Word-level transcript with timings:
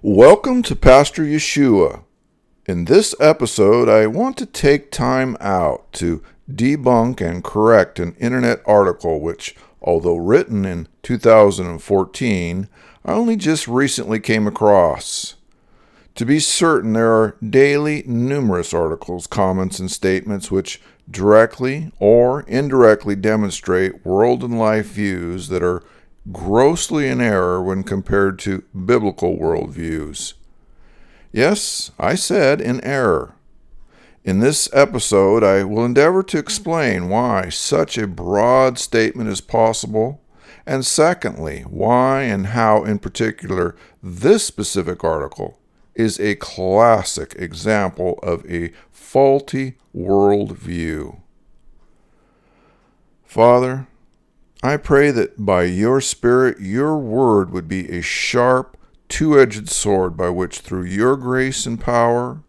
Welcome 0.00 0.62
to 0.62 0.76
Pastor 0.76 1.24
Yeshua. 1.24 2.04
In 2.66 2.84
this 2.84 3.16
episode, 3.18 3.88
I 3.88 4.06
want 4.06 4.36
to 4.36 4.46
take 4.46 4.92
time 4.92 5.36
out 5.40 5.92
to 5.94 6.22
debunk 6.48 7.20
and 7.20 7.42
correct 7.42 7.98
an 7.98 8.14
internet 8.20 8.62
article 8.64 9.20
which, 9.20 9.56
although 9.82 10.14
written 10.14 10.64
in 10.64 10.86
2014, 11.02 12.68
I 13.04 13.12
only 13.12 13.34
just 13.34 13.66
recently 13.66 14.20
came 14.20 14.46
across. 14.46 15.34
To 16.14 16.24
be 16.24 16.38
certain, 16.38 16.92
there 16.92 17.10
are 17.10 17.36
daily 17.44 18.04
numerous 18.06 18.72
articles, 18.72 19.26
comments, 19.26 19.80
and 19.80 19.90
statements 19.90 20.48
which 20.48 20.80
directly 21.10 21.90
or 21.98 22.42
indirectly 22.42 23.16
demonstrate 23.16 24.06
world 24.06 24.44
and 24.44 24.60
life 24.60 24.92
views 24.92 25.48
that 25.48 25.64
are 25.64 25.82
grossly 26.32 27.08
in 27.08 27.20
error 27.20 27.62
when 27.62 27.82
compared 27.82 28.38
to 28.40 28.64
biblical 28.74 29.36
worldviews. 29.36 30.34
Yes, 31.32 31.90
I 31.98 32.14
said 32.14 32.60
in 32.60 32.82
error. 32.84 33.34
In 34.24 34.40
this 34.40 34.68
episode, 34.72 35.42
I 35.42 35.64
will 35.64 35.84
endeavor 35.84 36.22
to 36.24 36.38
explain 36.38 37.08
why 37.08 37.48
such 37.48 37.96
a 37.96 38.06
broad 38.06 38.78
statement 38.78 39.28
is 39.30 39.40
possible, 39.40 40.20
and 40.66 40.84
secondly, 40.84 41.62
why 41.62 42.22
and 42.22 42.48
how, 42.48 42.84
in 42.84 42.98
particular, 42.98 43.74
this 44.02 44.44
specific 44.44 45.02
article 45.02 45.58
is 45.94 46.20
a 46.20 46.34
classic 46.36 47.34
example 47.38 48.18
of 48.22 48.44
a 48.50 48.72
faulty 48.90 49.76
worldview. 49.96 51.20
Father, 53.24 53.86
I 54.62 54.76
pray 54.76 55.12
that 55.12 55.44
by 55.44 55.64
your 55.64 56.00
Spirit, 56.00 56.58
your 56.58 56.98
word 56.98 57.50
would 57.50 57.68
be 57.68 57.88
a 57.90 58.02
sharp, 58.02 58.76
two 59.08 59.38
edged 59.38 59.68
sword 59.68 60.16
by 60.16 60.30
which, 60.30 60.58
through 60.58 60.82
your 60.84 61.16
grace 61.16 61.64
and 61.64 61.80
power, 61.80 62.42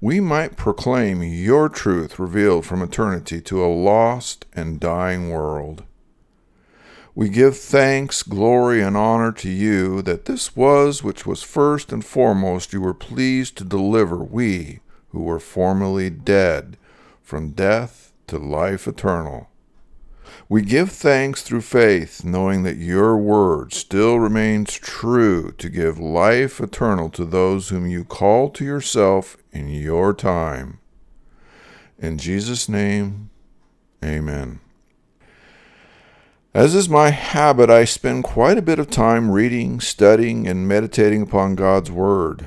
we 0.00 0.18
might 0.18 0.56
proclaim 0.56 1.22
your 1.22 1.68
truth 1.68 2.18
revealed 2.18 2.66
from 2.66 2.82
eternity 2.82 3.40
to 3.42 3.64
a 3.64 3.70
lost 3.72 4.46
and 4.52 4.80
dying 4.80 5.30
world. 5.30 5.84
We 7.14 7.28
give 7.28 7.56
thanks, 7.56 8.24
glory, 8.24 8.82
and 8.82 8.96
honor 8.96 9.30
to 9.30 9.48
you 9.48 10.02
that 10.02 10.24
this 10.24 10.56
was 10.56 11.04
which 11.04 11.24
was 11.24 11.44
first 11.44 11.92
and 11.92 12.04
foremost 12.04 12.72
you 12.72 12.80
were 12.80 12.94
pleased 12.94 13.56
to 13.58 13.64
deliver 13.64 14.16
we 14.16 14.80
who 15.10 15.22
were 15.22 15.38
formerly 15.38 16.10
dead 16.10 16.76
from 17.22 17.50
death 17.50 18.12
to 18.26 18.38
life 18.38 18.88
eternal. 18.88 19.48
We 20.54 20.62
give 20.62 20.92
thanks 20.92 21.42
through 21.42 21.62
faith, 21.62 22.24
knowing 22.24 22.62
that 22.62 22.76
your 22.76 23.16
word 23.16 23.72
still 23.72 24.20
remains 24.20 24.72
true 24.72 25.50
to 25.50 25.68
give 25.68 25.98
life 25.98 26.60
eternal 26.60 27.10
to 27.10 27.24
those 27.24 27.70
whom 27.70 27.88
you 27.88 28.04
call 28.04 28.50
to 28.50 28.64
yourself 28.64 29.36
in 29.50 29.68
your 29.68 30.14
time. 30.14 30.78
In 31.98 32.18
Jesus' 32.18 32.68
name, 32.68 33.30
amen. 34.04 34.60
As 36.54 36.76
is 36.76 36.88
my 36.88 37.10
habit, 37.10 37.68
I 37.68 37.84
spend 37.84 38.22
quite 38.22 38.56
a 38.56 38.62
bit 38.62 38.78
of 38.78 38.88
time 38.88 39.32
reading, 39.32 39.80
studying, 39.80 40.46
and 40.46 40.68
meditating 40.68 41.22
upon 41.22 41.56
God's 41.56 41.90
Word. 41.90 42.46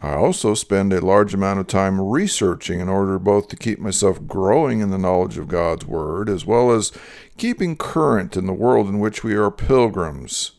I 0.00 0.14
also 0.14 0.54
spend 0.54 0.92
a 0.92 1.04
large 1.04 1.34
amount 1.34 1.58
of 1.58 1.66
time 1.66 2.00
researching 2.00 2.78
in 2.78 2.88
order 2.88 3.18
both 3.18 3.48
to 3.48 3.56
keep 3.56 3.80
myself 3.80 4.24
growing 4.26 4.80
in 4.80 4.90
the 4.90 4.98
knowledge 4.98 5.38
of 5.38 5.48
God's 5.48 5.86
Word 5.86 6.28
as 6.28 6.46
well 6.46 6.70
as 6.70 6.92
keeping 7.36 7.76
current 7.76 8.36
in 8.36 8.46
the 8.46 8.52
world 8.52 8.88
in 8.88 9.00
which 9.00 9.24
we 9.24 9.34
are 9.34 9.50
pilgrims. 9.50 10.52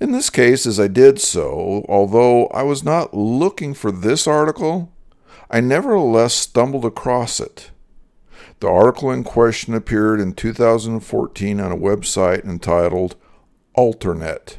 In 0.00 0.10
this 0.10 0.30
case, 0.30 0.66
as 0.66 0.80
I 0.80 0.88
did 0.88 1.20
so, 1.20 1.86
although 1.88 2.48
I 2.48 2.64
was 2.64 2.82
not 2.82 3.14
looking 3.14 3.72
for 3.72 3.92
this 3.92 4.26
article, 4.26 4.92
I 5.48 5.60
nevertheless 5.60 6.34
stumbled 6.34 6.84
across 6.84 7.38
it. 7.38 7.70
The 8.58 8.68
article 8.68 9.12
in 9.12 9.22
question 9.22 9.74
appeared 9.74 10.20
in 10.20 10.32
2014 10.32 11.60
on 11.60 11.70
a 11.70 11.76
website 11.76 12.44
entitled 12.44 13.14
AlterNet. 13.76 14.56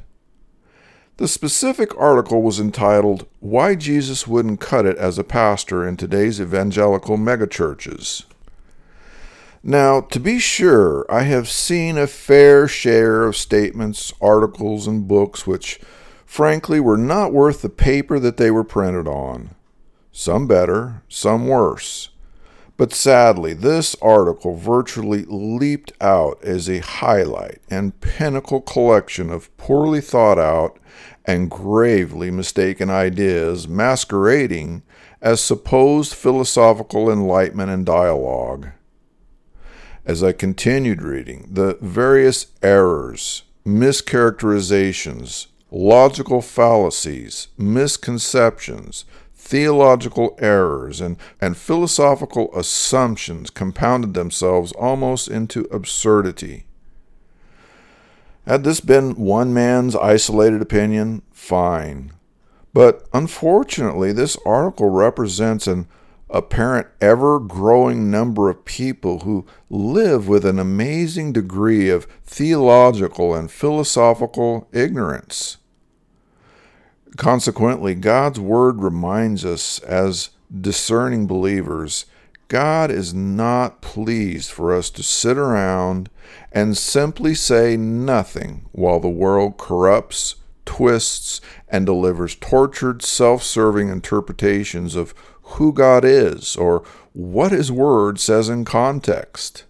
The 1.18 1.30
specific 1.30 1.98
article 1.98 2.42
was 2.42 2.60
entitled 2.60 3.26
Why 3.40 3.76
Jesus 3.76 4.28
Wouldn't 4.28 4.60
Cut 4.60 4.86
It 4.86 4.98
as 4.98 5.18
a 5.18 5.24
Pastor 5.24 5.88
in 5.88 5.96
Today's 5.96 6.42
Evangelical 6.42 7.18
Megachurches. 7.18 8.26
Now, 9.64 10.02
to 10.02 10.20
be 10.20 10.40
sure, 10.40 11.06
I 11.10 11.22
have 11.22 11.48
seen 11.48 11.98
a 11.98 12.06
fair 12.06 12.68
share 12.68 13.24
of 13.24 13.38
statements, 13.38 14.12
articles, 14.20 14.88
and 14.88 15.08
books 15.08 15.48
which, 15.48 15.80
frankly, 16.26 16.82
were 16.82 16.98
not 16.98 17.32
worth 17.32 17.62
the 17.62 17.70
paper 17.70 18.20
that 18.20 18.36
they 18.36 18.52
were 18.52 18.66
printed 18.66 19.08
on. 19.08 19.56
Some 20.12 20.48
better, 20.48 21.02
some 21.08 21.48
worse. 21.48 22.10
But 22.78 22.94
sadly, 22.94 23.54
this 23.54 23.96
article 24.02 24.56
virtually 24.56 25.26
leaped 25.28 25.94
out 26.02 26.44
as 26.44 26.70
a 26.70 26.80
highlight 26.80 27.62
and 27.70 28.00
pinnacle 28.02 28.62
collection 28.62 29.30
of 29.30 29.56
poorly 29.56 30.02
thought 30.02 30.38
out 30.38 30.78
and 31.24 31.50
gravely 31.50 32.32
mistaken 32.32 32.90
ideas 32.90 33.68
masquerading 33.68 34.84
as 35.22 35.40
supposed 35.40 36.14
philosophical 36.14 37.10
enlightenment 37.10 37.72
and 37.72 37.86
dialogue. 37.86 38.70
As 40.06 40.22
I 40.22 40.34
continued 40.34 41.02
reading, 41.02 41.48
the 41.50 41.78
various 41.82 42.48
errors, 42.62 43.44
mischaracterizations, 43.66 45.48
logical 45.72 46.42
fallacies, 46.42 47.48
misconceptions, 47.58 49.06
theological 49.46 50.36
errors 50.40 51.00
and, 51.00 51.18
and 51.40 51.56
philosophical 51.56 52.50
assumptions 52.58 53.52
compounded 53.52 54.16
themselves 54.16 54.72
almost 54.72 55.28
into 55.28 55.68
absurdity. 55.72 56.66
Had 58.48 58.64
this 58.64 58.80
been 58.80 59.14
one 59.14 59.54
man's 59.54 59.96
isolated 59.96 60.64
opinion, 60.64 61.22
fine. 61.32 62.12
But 62.74 63.08
unfortunately, 63.14 64.12
this 64.12 64.36
article 64.48 64.90
represents 64.90 65.68
an 65.68 65.88
apparent 66.32 66.88
ever 67.00 67.40
growing 67.40 68.10
number 68.10 68.50
of 68.50 68.66
people 68.66 69.20
who 69.20 69.46
live 69.70 70.28
with 70.28 70.44
an 70.44 70.58
amazing 70.58 71.34
degree 71.34 71.90
of 71.90 72.08
theological 72.24 73.36
and 73.36 73.52
philosophical 73.52 74.68
ignorance. 74.74 75.58
Consequently, 77.18 77.96
God's 77.96 78.40
Word 78.40 78.82
reminds 78.82 79.46
us 79.46 79.80
as 79.80 80.32
discerning 80.62 81.28
believers 81.28 82.06
God 82.48 82.92
is 82.92 83.14
not 83.14 83.82
pleased 83.82 84.52
for 84.52 84.74
us 84.74 84.92
to 84.92 85.04
sit 85.04 85.38
around 85.38 86.10
and 86.52 86.78
simply 86.78 87.34
say 87.34 87.76
nothing 87.76 88.66
while 88.72 89.00
the 89.00 89.10
world 89.10 89.58
corrupts, 89.58 90.36
twists, 90.64 91.42
and 91.68 91.86
delivers 91.86 92.36
tortured, 92.36 93.02
self 93.02 93.42
serving 93.42 93.90
interpretations 93.90 94.96
of 94.96 95.16
who 95.42 95.74
God 95.74 96.06
is 96.06 96.56
or 96.56 96.84
what 97.14 97.52
His 97.52 97.72
Word 97.72 98.20
says 98.20 98.48
in 98.48 98.64
context. 98.66 99.66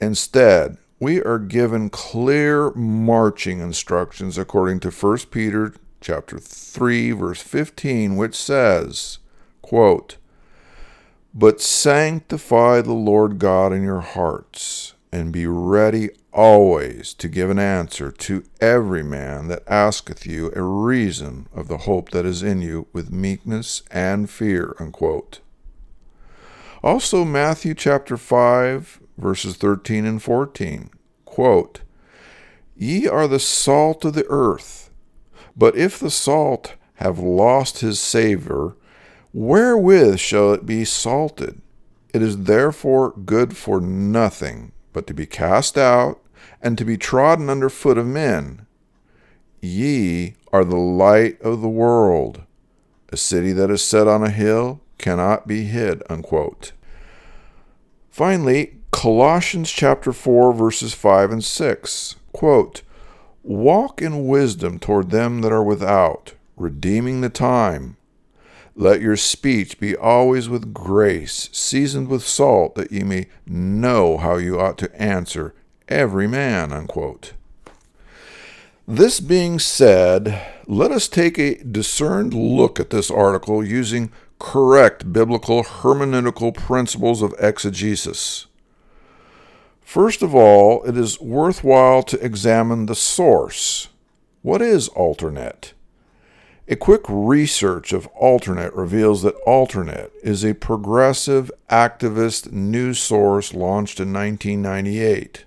Instead, 0.00 0.78
we 0.98 1.22
are 1.22 1.38
given 1.38 1.90
clear 1.90 2.70
marching 2.70 3.60
instructions 3.60 4.38
according 4.38 4.80
to 4.80 4.90
1 4.90 5.18
Peter 5.30 5.74
chapter 6.04 6.38
3 6.38 7.12
verse 7.12 7.40
15 7.40 8.14
which 8.14 8.34
says 8.34 9.18
quote 9.62 10.18
but 11.32 11.62
sanctify 11.62 12.82
the 12.82 12.92
lord 12.92 13.38
god 13.38 13.72
in 13.72 13.82
your 13.82 14.02
hearts 14.02 14.92
and 15.10 15.32
be 15.32 15.46
ready 15.46 16.10
always 16.30 17.14
to 17.14 17.28
give 17.28 17.48
an 17.48 17.58
answer 17.58 18.10
to 18.10 18.44
every 18.60 19.02
man 19.02 19.48
that 19.48 19.62
asketh 19.66 20.26
you 20.26 20.52
a 20.54 20.60
reason 20.60 21.48
of 21.54 21.68
the 21.68 21.78
hope 21.78 22.10
that 22.10 22.26
is 22.26 22.42
in 22.42 22.60
you 22.60 22.86
with 22.92 23.12
meekness 23.12 23.82
and 23.90 24.28
fear 24.28 24.74
unquote. 24.80 25.40
Also 26.82 27.24
matthew 27.24 27.72
chapter 27.72 28.16
5 28.16 29.00
verses 29.16 29.56
13 29.56 30.04
and 30.04 30.22
14 30.22 30.90
quote 31.24 31.80
ye 32.76 33.06
are 33.06 33.28
the 33.28 33.38
salt 33.38 34.04
of 34.04 34.12
the 34.12 34.26
earth 34.28 34.83
but 35.56 35.76
if 35.76 35.98
the 35.98 36.10
salt 36.10 36.74
have 36.94 37.18
lost 37.18 37.80
his 37.80 37.98
savour, 38.00 38.76
wherewith 39.32 40.18
shall 40.18 40.52
it 40.52 40.66
be 40.66 40.84
salted? 40.84 41.60
It 42.12 42.22
is 42.22 42.44
therefore 42.44 43.12
good 43.12 43.56
for 43.56 43.80
nothing, 43.80 44.72
but 44.92 45.06
to 45.08 45.14
be 45.14 45.26
cast 45.26 45.76
out, 45.76 46.20
and 46.62 46.78
to 46.78 46.84
be 46.84 46.96
trodden 46.96 47.50
under 47.50 47.68
foot 47.68 47.98
of 47.98 48.06
men. 48.06 48.66
Ye 49.60 50.34
are 50.52 50.64
the 50.64 50.76
light 50.76 51.40
of 51.40 51.60
the 51.60 51.68
world. 51.68 52.42
A 53.10 53.16
city 53.16 53.52
that 53.52 53.70
is 53.70 53.82
set 53.82 54.06
on 54.06 54.22
a 54.22 54.30
hill 54.30 54.80
cannot 54.98 55.46
be 55.46 55.64
hid. 55.64 56.02
Unquote. 56.08 56.72
Finally, 58.10 58.76
Colossians 58.92 59.70
chapter 59.70 60.12
4 60.12 60.52
verses 60.52 60.94
5 60.94 61.32
and 61.32 61.44
6. 61.44 62.16
Quote, 62.32 62.82
Walk 63.44 64.00
in 64.00 64.26
wisdom 64.26 64.78
toward 64.78 65.10
them 65.10 65.42
that 65.42 65.52
are 65.52 65.62
without, 65.62 66.32
redeeming 66.56 67.20
the 67.20 67.28
time. 67.28 67.98
Let 68.74 69.02
your 69.02 69.16
speech 69.16 69.78
be 69.78 69.94
always 69.94 70.48
with 70.48 70.72
grace, 70.72 71.50
seasoned 71.52 72.08
with 72.08 72.26
salt, 72.26 72.74
that 72.74 72.90
ye 72.90 73.02
may 73.02 73.26
know 73.46 74.16
how 74.16 74.36
you 74.36 74.58
ought 74.58 74.78
to 74.78 75.00
answer 75.00 75.54
every 75.88 76.26
man. 76.26 76.72
Unquote. 76.72 77.34
This 78.88 79.20
being 79.20 79.58
said, 79.58 80.42
let 80.66 80.90
us 80.90 81.06
take 81.06 81.38
a 81.38 81.62
discerned 81.62 82.32
look 82.32 82.80
at 82.80 82.88
this 82.88 83.10
article 83.10 83.62
using 83.62 84.10
correct 84.38 85.12
biblical 85.12 85.62
hermeneutical 85.62 86.54
principles 86.54 87.20
of 87.20 87.34
exegesis. 87.38 88.46
First 89.84 90.22
of 90.22 90.34
all, 90.34 90.82
it 90.84 90.96
is 90.96 91.20
worthwhile 91.20 92.02
to 92.04 92.24
examine 92.24 92.86
the 92.86 92.94
source. 92.94 93.90
What 94.42 94.60
is 94.60 94.88
AlterNet? 94.90 95.72
A 96.66 96.76
quick 96.76 97.02
research 97.06 97.92
of 97.92 98.08
AlterNet 98.14 98.74
reveals 98.74 99.22
that 99.22 99.40
AlterNet 99.46 100.10
is 100.22 100.42
a 100.42 100.54
progressive 100.54 101.52
activist 101.68 102.50
news 102.50 102.98
source 102.98 103.52
launched 103.52 104.00
in 104.00 104.12
1998. 104.12 105.44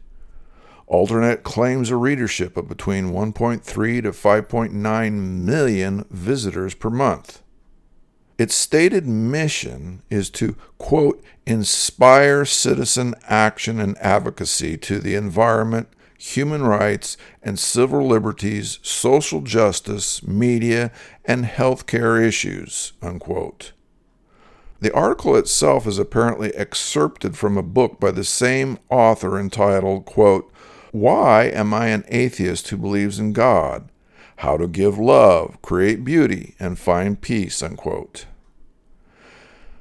AlterNet 0.87 1.41
claims 1.43 1.89
a 1.89 1.97
readership 1.97 2.55
of 2.55 2.69
between 2.69 3.11
1.3 3.11 3.63
to 4.03 4.11
5.9 4.11 5.11
million 5.11 6.05
visitors 6.11 6.75
per 6.75 6.91
month. 6.91 7.41
Its 8.37 8.53
stated 8.53 9.07
mission 9.07 10.03
is 10.09 10.29
to, 10.29 10.55
quote, 10.77 11.23
inspire 11.45 12.45
citizen 12.45 13.15
action 13.27 13.79
and 13.79 13.97
advocacy 13.97 14.77
to 14.77 14.99
the 14.99 15.15
environment, 15.15 15.87
human 16.19 16.63
rights 16.63 17.17
and 17.41 17.57
civil 17.57 18.05
liberties, 18.07 18.79
social 18.83 19.41
justice, 19.41 20.21
media, 20.21 20.91
and 21.25 21.45
healthcare 21.45 22.21
issues, 22.21 22.93
unquote. 23.01 23.71
The 24.79 24.93
article 24.93 25.35
itself 25.35 25.87
is 25.87 25.97
apparently 25.97 26.53
excerpted 26.53 27.35
from 27.35 27.57
a 27.57 27.63
book 27.63 27.99
by 27.99 28.11
the 28.11 28.23
same 28.23 28.77
author 28.91 29.39
entitled, 29.39 30.05
quote, 30.05 30.51
Why 30.91 31.45
Am 31.45 31.73
I 31.73 31.87
an 31.87 32.03
Atheist 32.09 32.67
Who 32.67 32.77
Believes 32.77 33.17
in 33.17 33.33
God? 33.33 33.89
How 34.37 34.57
to 34.57 34.67
Give 34.67 34.99
Love, 34.99 35.61
Create 35.61 36.03
Beauty, 36.03 36.55
and 36.59 36.77
Find 36.77 37.19
Peace. 37.19 37.61
Unquote. 37.63 38.25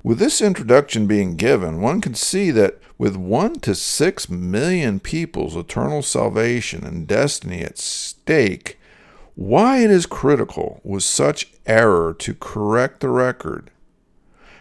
With 0.03 0.19
this 0.19 0.41
introduction 0.41 1.07
being 1.07 1.37
given, 1.37 1.81
one 1.81 2.01
can 2.01 2.15
see 2.15 2.51
that 2.53 2.79
with 2.97 3.17
one 3.17 3.57
to 3.61 3.75
six 3.75 4.31
million 4.31 5.01
people's 5.01 5.57
eternal 5.57 6.01
salvation 6.01 6.87
and 6.87 7.07
destiny 7.07 7.63
at 7.63 7.77
stake, 7.77 8.79
why 9.35 9.79
it 9.79 9.91
is 9.91 10.07
critical 10.07 10.81
with 10.85 11.03
such 11.03 11.53
error 11.67 12.15
to 12.15 12.35
correct 12.35 13.01
the 13.01 13.09
record. 13.11 13.71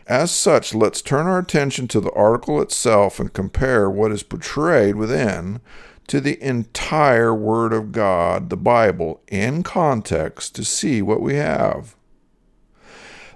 As 0.08 0.30
such, 0.32 0.76
let's 0.76 1.02
turn 1.02 1.26
our 1.26 1.40
attention 1.40 1.88
to 1.90 2.00
the 2.02 2.12
article 2.12 2.62
itself 2.62 3.20
and 3.20 3.32
compare 3.32 3.90
what 3.90 4.12
is 4.12 4.24
portrayed 4.24 4.96
within 4.96 5.62
to 6.08 6.22
the 6.22 6.42
entire 6.42 7.34
Word 7.34 7.74
of 7.74 7.92
God, 7.92 8.50
the 8.50 8.58
Bible, 8.58 9.22
in 9.28 9.64
context 9.64 10.56
to 10.56 10.64
see 10.64 11.02
what 11.02 11.22
we 11.22 11.36
have. 11.36 11.96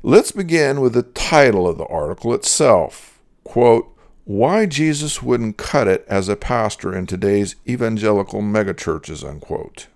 Let's 0.01 0.31
begin 0.31 0.79
with 0.79 0.93
the 0.93 1.03
title 1.03 1.67
of 1.67 1.77
the 1.77 1.85
article 1.85 2.33
itself. 2.33 3.19
Quote, 3.43 3.93
Why 4.23 4.65
Jesus 4.65 5.21
Wouldn't 5.21 5.57
Cut 5.57 5.88
It 5.88 6.05
as 6.07 6.29
a 6.29 6.38
Pastor 6.38 6.95
in 6.95 7.05
Today's 7.05 7.55
Evangelical 7.67 8.41
Megachurches, 8.41 9.27
unquote. 9.27 9.88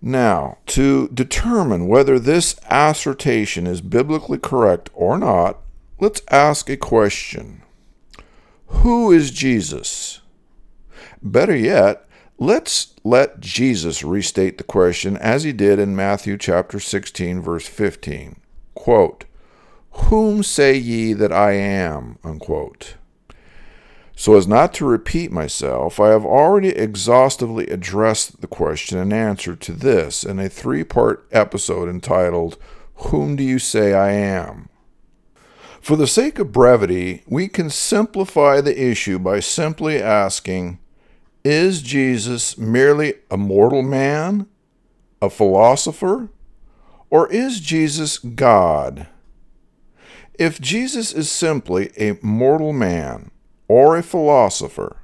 Now, 0.00 0.58
to 0.66 1.08
determine 1.08 1.86
whether 1.86 2.18
this 2.18 2.56
assertion 2.68 3.66
is 3.66 3.80
biblically 3.80 4.38
correct 4.38 4.90
or 4.94 5.18
not, 5.18 5.58
let's 6.00 6.22
ask 6.28 6.70
a 6.70 6.76
question 6.76 7.62
Who 8.66 9.12
is 9.12 9.30
Jesus? 9.30 10.21
Better 11.22 11.56
yet, 11.56 12.06
Let's 12.44 12.94
let 13.04 13.38
Jesus 13.38 14.02
restate 14.02 14.58
the 14.58 14.64
question 14.64 15.16
as 15.16 15.44
he 15.44 15.52
did 15.52 15.78
in 15.78 15.94
Matthew 15.94 16.36
chapter 16.36 16.80
16 16.80 17.40
verse 17.40 17.68
15. 17.68 18.34
Quote, 18.74 19.26
"Whom 19.92 20.42
say 20.42 20.76
ye 20.76 21.12
that 21.12 21.32
I 21.32 21.52
am?" 21.52 22.18
Unquote. 22.24 22.94
So 24.16 24.34
as 24.34 24.48
not 24.48 24.74
to 24.74 24.84
repeat 24.84 25.30
myself, 25.30 26.00
I 26.00 26.08
have 26.08 26.26
already 26.26 26.70
exhaustively 26.70 27.68
addressed 27.68 28.40
the 28.40 28.48
question 28.48 28.98
and 28.98 29.12
answer 29.12 29.54
to 29.54 29.72
this 29.72 30.24
in 30.24 30.40
a 30.40 30.48
three-part 30.48 31.24
episode 31.30 31.88
entitled 31.88 32.56
Whom 32.94 33.36
do 33.36 33.44
you 33.44 33.60
say 33.60 33.94
I 33.94 34.10
am? 34.10 34.68
For 35.80 35.94
the 35.94 36.08
sake 36.08 36.40
of 36.40 36.50
brevity, 36.50 37.22
we 37.28 37.46
can 37.46 37.70
simplify 37.70 38.60
the 38.60 38.82
issue 38.82 39.20
by 39.20 39.38
simply 39.38 40.02
asking 40.02 40.78
Is 41.44 41.82
Jesus 41.82 42.56
merely 42.56 43.14
a 43.30 43.36
mortal 43.36 43.82
man, 43.82 44.46
a 45.20 45.28
philosopher, 45.28 46.28
or 47.10 47.30
is 47.32 47.58
Jesus 47.58 48.18
God? 48.18 49.08
If 50.38 50.60
Jesus 50.60 51.12
is 51.12 51.30
simply 51.30 51.90
a 51.96 52.16
mortal 52.22 52.72
man 52.72 53.32
or 53.66 53.96
a 53.96 54.02
philosopher, 54.02 54.98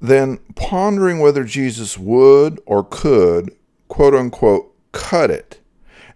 then 0.00 0.38
pondering 0.54 1.18
whether 1.18 1.42
Jesus 1.42 1.98
would 1.98 2.60
or 2.64 2.84
could, 2.84 3.52
quote 3.88 4.14
unquote, 4.14 4.72
cut 4.92 5.30
it 5.30 5.60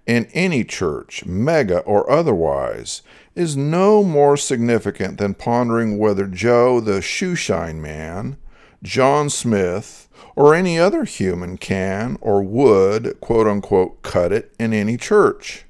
in 0.07 0.27
any 0.33 0.65
church, 0.65 1.25
mega 1.25 1.81
or 1.81 2.09
otherwise, 2.11 3.03
is 3.35 3.57
no 3.57 4.03
more 4.03 4.37
significant 4.37 5.19
than 5.19 5.35
pondering 5.35 5.99
whether 5.99 6.27
Joe 6.27 6.81
the 6.81 7.01
shoeshine 7.01 7.77
man, 7.77 8.37
John 8.83 9.31
Smith, 9.31 10.09
or 10.35 10.55
any 10.55 10.79
other 10.79 11.05
human 11.05 11.57
can 11.57 12.19
or 12.21 12.43
would, 12.43 13.21
quote 13.21 13.47
unquote, 13.47 14.03
cut 14.03 14.33
it 14.33 14.55
in 14.59 14.73
any 14.73 14.97
church. 14.97 15.65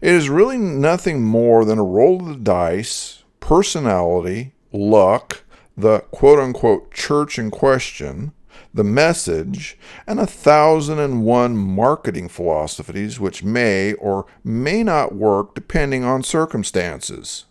It 0.00 0.12
is 0.12 0.28
really 0.28 0.58
nothing 0.58 1.22
more 1.22 1.64
than 1.64 1.78
a 1.78 1.84
roll 1.84 2.20
of 2.20 2.28
the 2.28 2.36
dice, 2.36 3.22
personality, 3.40 4.52
luck, 4.72 5.44
the 5.76 6.00
quote 6.10 6.38
unquote 6.38 6.92
church 6.92 7.38
in 7.38 7.50
question, 7.50 8.32
the 8.74 8.84
message, 8.84 9.78
and 10.06 10.18
a 10.18 10.26
thousand 10.26 10.98
and 10.98 11.24
one 11.24 11.56
marketing 11.56 12.28
philosophies 12.28 13.20
which 13.20 13.44
may 13.44 13.92
or 13.94 14.26
may 14.44 14.82
not 14.82 15.14
work 15.14 15.54
depending 15.54 16.04
on 16.04 16.22
circumstances. 16.22 17.44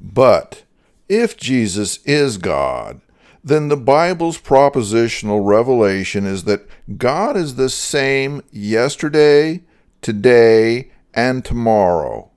But 0.00 0.64
if 1.08 1.36
Jesus 1.36 1.98
is 2.04 2.38
God, 2.38 3.00
then 3.46 3.68
the 3.68 3.76
Bible's 3.76 4.38
propositional 4.38 5.46
revelation 5.46 6.26
is 6.26 6.44
that 6.44 6.68
God 6.98 7.36
is 7.36 7.54
the 7.54 7.70
same 7.70 8.42
yesterday, 8.50 9.62
today, 10.02 10.90
and 11.14 11.44
tomorrow. 11.44 12.32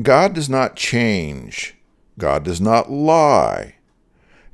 God 0.00 0.32
does 0.32 0.48
not 0.48 0.76
change. 0.76 1.76
God 2.18 2.42
does 2.42 2.58
not 2.58 2.90
lie. 2.90 3.74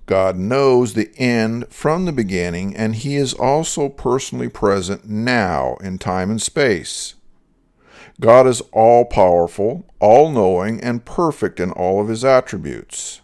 God 0.06 0.36
knows 0.36 0.94
the 0.94 1.12
end 1.16 1.68
from 1.70 2.04
the 2.04 2.12
beginning, 2.12 2.74
and 2.74 2.96
He 2.96 3.14
is 3.14 3.32
also 3.32 3.88
personally 3.88 4.48
present 4.48 5.04
now 5.08 5.76
in 5.76 5.98
time 5.98 6.32
and 6.32 6.42
space. 6.42 7.14
God 8.20 8.48
is 8.48 8.60
all 8.72 9.04
powerful, 9.04 9.86
all 10.00 10.32
knowing, 10.32 10.80
and 10.80 11.04
perfect 11.04 11.60
in 11.60 11.70
all 11.70 12.00
of 12.00 12.08
His 12.08 12.24
attributes. 12.24 13.20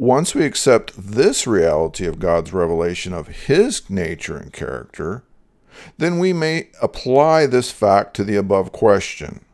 Once 0.00 0.34
we 0.34 0.46
accept 0.46 0.94
this 0.96 1.46
reality 1.46 2.06
of 2.06 2.18
God's 2.18 2.54
revelation 2.54 3.12
of 3.12 3.28
His 3.28 3.90
nature 3.90 4.34
and 4.34 4.50
character, 4.50 5.24
then 5.98 6.18
we 6.18 6.32
may 6.32 6.70
apply 6.80 7.44
this 7.44 7.70
fact 7.70 8.16
to 8.16 8.24
the 8.24 8.34
above 8.34 8.72
question. 8.72 9.44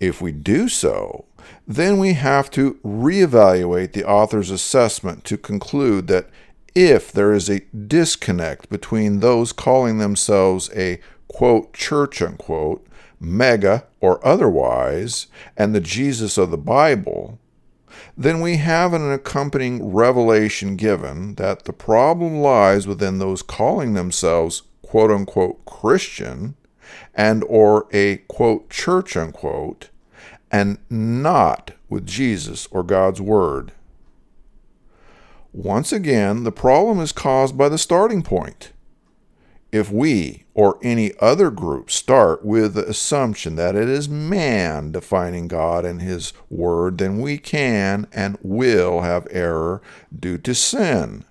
If 0.00 0.20
we 0.20 0.32
do 0.32 0.68
so, 0.68 1.26
then 1.68 1.98
we 1.98 2.14
have 2.14 2.50
to 2.50 2.80
reevaluate 2.84 3.92
the 3.92 4.04
author's 4.04 4.50
assessment 4.50 5.22
to 5.26 5.38
conclude 5.38 6.08
that 6.08 6.28
if 6.74 7.12
there 7.12 7.32
is 7.32 7.48
a 7.48 7.62
disconnect 7.86 8.70
between 8.70 9.20
those 9.20 9.52
calling 9.52 9.98
themselves 9.98 10.68
a 10.74 10.98
quote 11.28 11.72
church 11.72 12.20
unquote 12.20 12.84
mega 13.20 13.84
or 14.00 14.18
otherwise 14.26 15.28
and 15.56 15.72
the 15.72 15.80
Jesus 15.80 16.36
of 16.36 16.50
the 16.50 16.58
Bible, 16.58 17.38
then 18.16 18.40
we 18.40 18.56
have 18.58 18.92
an 18.92 19.10
accompanying 19.10 19.92
revelation 19.92 20.76
given 20.76 21.34
that 21.36 21.64
the 21.64 21.72
problem 21.72 22.40
lies 22.40 22.86
within 22.86 23.18
those 23.18 23.42
calling 23.42 23.94
themselves 23.94 24.62
quote 24.82 25.10
unquote 25.10 25.64
Christian 25.64 26.54
and 27.14 27.42
or 27.48 27.86
a 27.92 28.18
quote 28.28 28.68
church 28.68 29.16
unquote 29.16 29.88
and 30.50 30.78
not 30.90 31.72
with 31.88 32.06
Jesus 32.06 32.66
or 32.70 32.82
God's 32.82 33.20
Word. 33.20 33.72
Once 35.52 35.92
again, 35.92 36.44
the 36.44 36.52
problem 36.52 37.00
is 37.00 37.12
caused 37.12 37.56
by 37.56 37.68
the 37.68 37.78
starting 37.78 38.22
point. 38.22 38.72
If 39.72 39.90
we 39.90 40.44
or 40.52 40.78
any 40.82 41.12
other 41.18 41.50
group 41.50 41.90
start 41.90 42.44
with 42.44 42.74
the 42.74 42.86
assumption 42.86 43.56
that 43.56 43.74
it 43.74 43.88
is 43.88 44.06
man 44.06 44.92
defining 44.92 45.48
God 45.48 45.86
and 45.86 46.02
His 46.02 46.34
Word, 46.50 46.98
then 46.98 47.20
we 47.20 47.38
can 47.38 48.06
and 48.12 48.36
will 48.42 49.00
have 49.00 49.26
error 49.30 49.80
due 50.14 50.36
to 50.38 50.54
sin. 50.54 51.24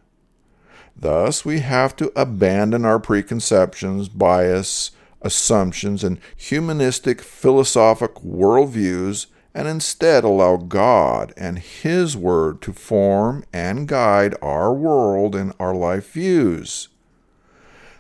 Thus, 0.96 1.46
we 1.46 1.60
have 1.60 1.96
to 1.98 2.12
abandon 2.16 2.84
our 2.84 3.00
preconceptions, 3.00 4.10
bias, 4.10 4.90
assumptions, 5.22 6.04
and 6.04 6.20
humanistic 6.36 7.22
philosophic 7.22 8.16
worldviews 8.16 9.28
and 9.54 9.68
instead 9.68 10.24
allow 10.24 10.58
God 10.58 11.32
and 11.38 11.60
His 11.60 12.18
Word 12.18 12.62
to 12.64 12.74
form 12.74 13.44
and 13.54 13.88
guide 13.88 14.34
our 14.42 14.74
world 14.74 15.36
and 15.36 15.54
our 15.60 15.76
life 15.76 16.14
views. 16.14 16.88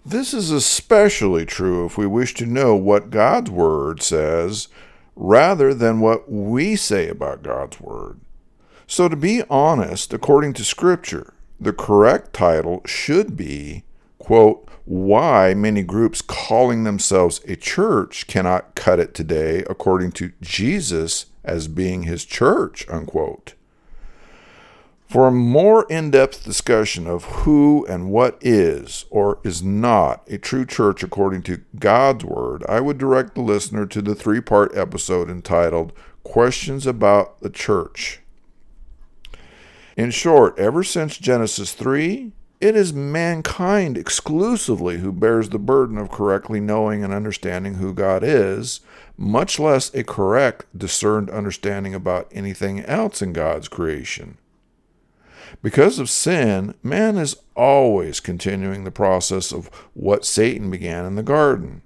This 0.03 0.34
is 0.34 0.50
especially 0.50 1.46
true 1.46 1.86
if 1.86 1.96
we 1.96 2.08
wish 2.08 2.34
to 2.36 2.48
know 2.48 2.75
what 2.75 3.12
God's 3.12 3.51
Word 3.51 4.01
says 4.01 4.67
rather 5.15 5.75
than 5.75 6.00
what 6.00 6.31
we 6.31 6.75
say 6.75 7.08
about 7.08 7.43
God's 7.43 7.79
Word. 7.79 8.20
So, 8.88 9.08
to 9.08 9.15
be 9.15 9.43
honest, 9.48 10.12
according 10.12 10.53
to 10.53 10.63
Scripture, 10.63 11.36
the 11.60 11.72
correct 11.72 12.34
title 12.34 12.81
should 12.86 13.38
be, 13.38 13.84
quote, 14.17 14.67
why 14.86 15.53
many 15.53 15.84
groups 15.84 16.24
calling 16.24 16.84
themselves 16.84 17.39
a 17.48 17.55
church 17.55 18.25
cannot 18.25 18.74
cut 18.74 19.00
it 19.00 19.13
today 19.13 19.63
according 19.70 20.13
to 20.13 20.31
Jesus 20.41 21.27
as 21.43 21.67
being 21.67 22.03
his 22.03 22.25
church, 22.25 22.88
unquote. 22.89 23.53
For 25.12 25.27
a 25.27 25.32
more 25.32 25.86
in 25.89 26.10
depth 26.12 26.46
discussion 26.46 27.06
of 27.06 27.25
who 27.25 27.86
and 27.88 28.12
what 28.12 28.38
is 28.39 29.03
or 29.10 29.39
is 29.44 29.62
not 29.62 30.24
a 30.30 30.38
true 30.38 30.65
church 30.65 31.03
according 31.03 31.41
to 31.44 31.60
God's 31.77 32.24
Word, 32.24 32.63
I 32.70 32.80
would 32.80 32.98
direct 32.98 33.36
the 33.36 33.41
listener 33.41 33.86
to 33.88 34.01
the 34.01 34.15
three 34.15 34.39
part 34.39 34.74
episode 34.74 35.30
entitled 35.30 35.91
Questions 36.24 36.88
About 36.88 37.41
the 37.41 37.50
Church. 37.50 38.22
In 39.98 40.12
short, 40.12 40.58
ever 40.58 40.82
since 40.82 41.18
Genesis 41.18 41.74
3, 41.74 42.32
it 42.62 42.77
is 42.77 42.94
mankind 42.94 43.98
exclusively 43.98 45.00
who 45.00 45.12
bears 45.12 45.50
the 45.50 45.60
burden 45.60 45.98
of 45.98 46.10
correctly 46.10 46.62
knowing 46.62 47.03
and 47.03 47.12
understanding 47.12 47.74
who 47.74 47.94
God 47.94 48.24
is, 48.24 48.80
much 49.18 49.60
less 49.60 49.94
a 49.94 50.06
correct, 50.06 50.68
discerned 50.74 51.30
understanding 51.30 51.94
about 51.94 52.32
anything 52.32 52.80
else 52.86 53.22
in 53.22 53.34
God's 53.34 53.68
creation. 53.68 54.38
Because 55.62 56.00
of 56.00 56.10
sin, 56.10 56.74
man 56.84 57.17
is 57.17 57.38
always 57.55 58.20
continuing 58.20 58.84
the 58.84 58.91
process 58.91 59.51
of 59.51 59.67
what 59.93 60.25
Satan 60.25 60.72
began 60.72 61.05
in 61.05 61.15
the 61.15 61.24
garden. 61.24 61.81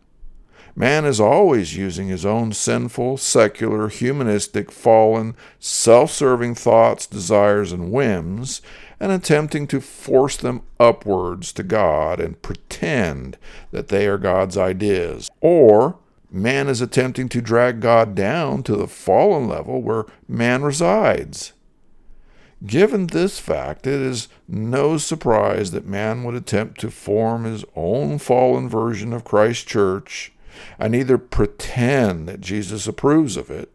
Man 0.77 1.05
is 1.05 1.22
always 1.22 1.77
using 1.77 2.10
his 2.10 2.25
own 2.25 2.51
sinful, 2.51 3.17
secular, 3.17 3.88
humanistic, 3.88 4.72
fallen, 4.72 5.36
self 5.57 6.12
serving 6.12 6.55
thoughts, 6.55 7.07
desires, 7.07 7.72
and 7.72 7.91
whims 7.91 8.62
and 9.00 9.12
attempting 9.12 9.67
to 9.67 9.81
force 9.81 10.38
them 10.38 10.62
upwards 10.79 11.51
to 11.53 11.63
God 11.63 12.19
and 12.19 12.41
pretend 12.41 13.38
that 13.72 13.89
they 13.89 14.07
are 14.07 14.17
God's 14.17 14.57
ideas. 14.57 15.29
Or 15.41 15.98
man 16.31 16.67
is 16.67 16.81
attempting 16.81 17.29
to 17.29 17.41
drag 17.41 17.81
God 17.81 18.15
down 18.15 18.63
to 18.63 18.75
the 18.75 18.88
fallen 18.88 19.48
level 19.48 19.81
where 19.81 20.05
man 20.27 20.63
resides. 20.63 21.53
Given 22.65 23.07
this 23.07 23.39
fact, 23.39 23.86
it 23.86 24.01
is 24.01 24.27
no 24.48 24.98
surprise 24.98 25.72
that 25.72 25.86
man 25.86 26.24
would 26.24 26.36
attempt 26.36 26.79
to 26.81 26.89
form 26.89 27.43
his 27.43 27.65
own 27.75 28.17
fallen 28.17 28.69
version 28.69 29.13
of 29.13 29.24
Christ's 29.25 29.65
church 29.65 30.31
and 30.79 30.95
either 30.95 31.17
pretend 31.17 32.27
that 32.27 32.41
Jesus 32.41 32.88
approves 32.88 33.36
of 33.36 33.50
it, 33.50 33.72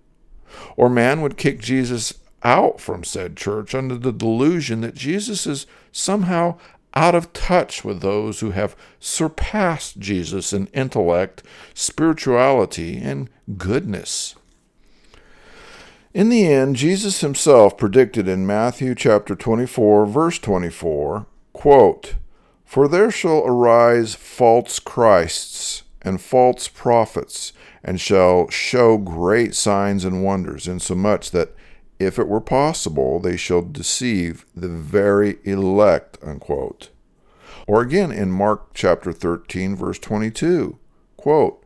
or 0.76 0.88
man 0.88 1.20
would 1.20 1.36
kick 1.36 1.60
Jesus 1.60 2.14
out 2.42 2.80
from 2.80 3.04
said 3.04 3.36
church 3.36 3.74
under 3.74 3.96
the 3.96 4.12
delusion 4.12 4.80
that 4.80 4.94
Jesus 4.94 5.46
is 5.46 5.66
somehow 5.92 6.58
out 6.94 7.14
of 7.14 7.32
touch 7.32 7.84
with 7.84 8.00
those 8.00 8.40
who 8.40 8.50
have 8.50 8.74
surpassed 8.98 9.98
Jesus 9.98 10.52
in 10.52 10.66
intellect, 10.68 11.42
spirituality, 11.74 12.98
and 12.98 13.28
goodness. 13.56 14.34
In 16.12 16.28
the 16.28 16.44
end, 16.44 16.74
Jesus 16.74 17.20
himself 17.20 17.76
predicted 17.76 18.26
in 18.26 18.44
Matthew 18.44 18.96
chapter 18.96 19.36
24, 19.36 20.06
verse 20.06 20.40
24, 20.40 21.26
quote, 21.52 22.14
For 22.64 22.88
there 22.88 23.12
shall 23.12 23.44
arise 23.46 24.16
false 24.16 24.80
Christs 24.80 25.84
and 26.02 26.20
false 26.20 26.66
prophets, 26.66 27.52
and 27.84 28.00
shall 28.00 28.50
show 28.50 28.98
great 28.98 29.54
signs 29.54 30.04
and 30.04 30.24
wonders, 30.24 30.66
insomuch 30.66 31.30
that 31.30 31.54
if 32.00 32.18
it 32.18 32.26
were 32.26 32.40
possible, 32.40 33.20
they 33.20 33.36
shall 33.36 33.62
deceive 33.62 34.44
the 34.56 34.68
very 34.68 35.38
elect. 35.44 36.18
Unquote. 36.24 36.88
Or 37.68 37.82
again 37.82 38.10
in 38.10 38.32
Mark 38.32 38.74
chapter 38.74 39.12
13, 39.12 39.76
verse 39.76 40.00
22, 40.00 40.76
quote, 41.16 41.59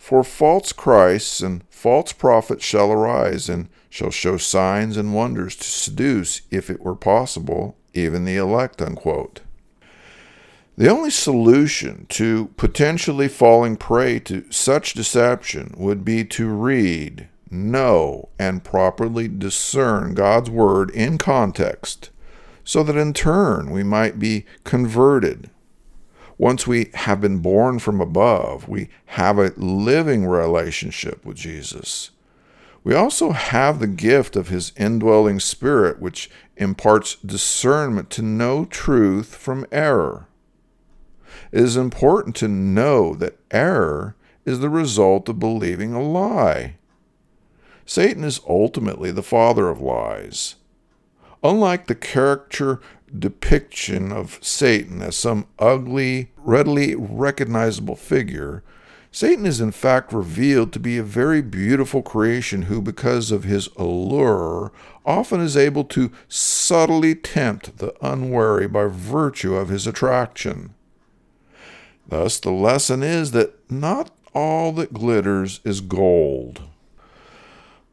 For 0.00 0.24
false 0.24 0.72
Christs 0.72 1.42
and 1.42 1.62
false 1.68 2.14
prophets 2.14 2.64
shall 2.64 2.90
arise, 2.90 3.50
and 3.50 3.68
shall 3.90 4.10
show 4.10 4.38
signs 4.38 4.96
and 4.96 5.14
wonders 5.14 5.54
to 5.56 5.64
seduce, 5.64 6.40
if 6.50 6.70
it 6.70 6.80
were 6.80 6.96
possible, 6.96 7.76
even 7.92 8.24
the 8.24 8.38
elect. 8.38 8.80
Unquote. 8.80 9.42
The 10.78 10.88
only 10.88 11.10
solution 11.10 12.06
to 12.08 12.46
potentially 12.56 13.28
falling 13.28 13.76
prey 13.76 14.18
to 14.20 14.50
such 14.50 14.94
deception 14.94 15.74
would 15.76 16.02
be 16.02 16.24
to 16.24 16.48
read, 16.48 17.28
know, 17.50 18.30
and 18.38 18.64
properly 18.64 19.28
discern 19.28 20.14
God's 20.14 20.48
Word 20.48 20.90
in 20.92 21.18
context, 21.18 22.08
so 22.64 22.82
that 22.84 22.96
in 22.96 23.12
turn 23.12 23.70
we 23.70 23.82
might 23.82 24.18
be 24.18 24.46
converted. 24.64 25.50
Once 26.40 26.66
we 26.66 26.90
have 26.94 27.20
been 27.20 27.36
born 27.36 27.78
from 27.78 28.00
above, 28.00 28.66
we 28.66 28.88
have 29.04 29.38
a 29.38 29.52
living 29.58 30.24
relationship 30.24 31.22
with 31.22 31.36
Jesus. 31.36 32.12
We 32.82 32.94
also 32.94 33.32
have 33.32 33.78
the 33.78 33.86
gift 33.86 34.36
of 34.36 34.48
His 34.48 34.72
indwelling 34.74 35.38
Spirit, 35.38 36.00
which 36.00 36.30
imparts 36.56 37.16
discernment 37.16 38.08
to 38.12 38.22
know 38.22 38.64
truth 38.64 39.34
from 39.34 39.66
error. 39.70 40.28
It 41.52 41.60
is 41.60 41.76
important 41.76 42.34
to 42.36 42.48
know 42.48 43.12
that 43.16 43.38
error 43.50 44.16
is 44.46 44.60
the 44.60 44.70
result 44.70 45.28
of 45.28 45.38
believing 45.38 45.92
a 45.92 46.02
lie. 46.02 46.76
Satan 47.84 48.24
is 48.24 48.40
ultimately 48.48 49.10
the 49.10 49.22
father 49.22 49.68
of 49.68 49.82
lies. 49.82 50.54
Unlike 51.42 51.86
the 51.86 51.94
caricature 51.94 52.80
depiction 53.16 54.12
of 54.12 54.38
Satan 54.40 55.02
as 55.02 55.16
some 55.16 55.46
ugly, 55.58 56.29
readily 56.44 56.94
recognizable 56.94 57.96
figure, 57.96 58.62
Satan 59.12 59.44
is 59.44 59.60
in 59.60 59.72
fact 59.72 60.12
revealed 60.12 60.72
to 60.72 60.78
be 60.78 60.96
a 60.96 61.02
very 61.02 61.42
beautiful 61.42 62.00
creation 62.00 62.62
who, 62.62 62.80
because 62.80 63.32
of 63.32 63.42
his 63.42 63.68
allure, 63.76 64.70
often 65.04 65.40
is 65.40 65.56
able 65.56 65.84
to 65.84 66.12
subtly 66.28 67.14
tempt 67.14 67.78
the 67.78 67.92
unwary 68.00 68.68
by 68.68 68.84
virtue 68.86 69.56
of 69.56 69.68
his 69.68 69.86
attraction. 69.86 70.74
Thus, 72.06 72.38
the 72.38 72.52
lesson 72.52 73.02
is 73.02 73.32
that 73.32 73.58
not 73.70 74.10
all 74.32 74.72
that 74.72 74.92
glitters 74.92 75.60
is 75.64 75.80
gold. 75.80 76.62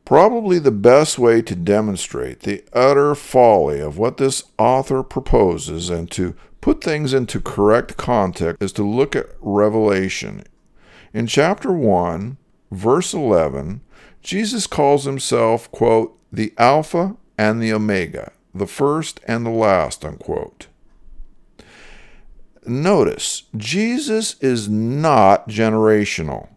Probably 0.05 0.59
the 0.59 0.71
best 0.71 1.19
way 1.19 1.41
to 1.41 1.55
demonstrate 1.55 2.41
the 2.41 2.63
utter 2.73 3.13
folly 3.13 3.79
of 3.79 3.97
what 3.97 4.17
this 4.17 4.43
author 4.57 5.03
proposes 5.03 5.89
and 5.89 6.09
to 6.11 6.35
put 6.61 6.83
things 6.83 7.13
into 7.13 7.39
correct 7.39 7.97
context 7.97 8.61
is 8.61 8.71
to 8.73 8.83
look 8.83 9.15
at 9.15 9.29
Revelation. 9.39 10.43
In 11.13 11.27
chapter 11.27 11.71
1, 11.71 12.37
verse 12.71 13.13
11, 13.13 13.81
Jesus 14.21 14.67
calls 14.67 15.05
himself, 15.05 15.71
quote, 15.71 16.17
the 16.31 16.53
Alpha 16.57 17.15
and 17.37 17.61
the 17.61 17.71
Omega, 17.71 18.31
the 18.53 18.67
first 18.67 19.19
and 19.27 19.45
the 19.45 19.51
last, 19.51 20.03
unquote. 20.03 20.67
Notice, 22.65 23.43
Jesus 23.55 24.35
is 24.41 24.67
not 24.67 25.47
generational. 25.47 26.49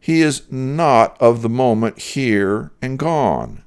He 0.00 0.22
is 0.22 0.50
not 0.50 1.20
of 1.20 1.42
the 1.42 1.48
moment 1.48 1.98
here 1.98 2.72
and 2.80 2.98
gone. 2.98 3.62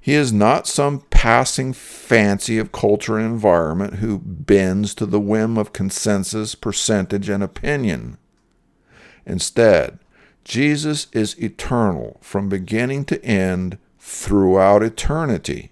He 0.00 0.14
is 0.14 0.32
not 0.32 0.66
some 0.66 1.00
passing 1.22 1.72
fancy 1.72 2.58
of 2.58 2.72
culture 2.72 3.16
and 3.16 3.24
environment 3.24 3.94
who 3.94 4.18
bends 4.18 4.92
to 4.92 5.06
the 5.06 5.20
whim 5.20 5.56
of 5.56 5.72
consensus, 5.72 6.56
percentage, 6.56 7.28
and 7.28 7.44
opinion. 7.44 8.18
Instead, 9.24 10.00
Jesus 10.42 11.06
is 11.12 11.40
eternal 11.40 12.18
from 12.20 12.48
beginning 12.48 13.04
to 13.04 13.24
end 13.24 13.78
throughout 14.00 14.82
eternity. 14.82 15.70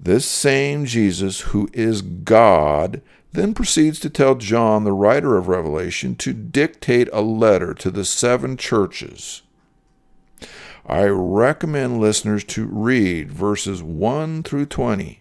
This 0.00 0.24
same 0.24 0.86
Jesus, 0.86 1.40
who 1.40 1.68
is 1.74 2.00
God, 2.00 3.02
then 3.34 3.52
proceeds 3.52 4.00
to 4.00 4.08
tell 4.08 4.36
John, 4.36 4.84
the 4.84 4.92
writer 4.94 5.36
of 5.36 5.48
Revelation, 5.48 6.14
to 6.16 6.32
dictate 6.32 7.10
a 7.12 7.20
letter 7.20 7.74
to 7.74 7.90
the 7.90 8.06
seven 8.06 8.56
churches. 8.56 9.42
I 10.88 11.06
recommend 11.06 12.00
listeners 12.00 12.44
to 12.44 12.64
read 12.64 13.32
verses 13.32 13.82
1 13.82 14.44
through 14.44 14.66
20. 14.66 15.20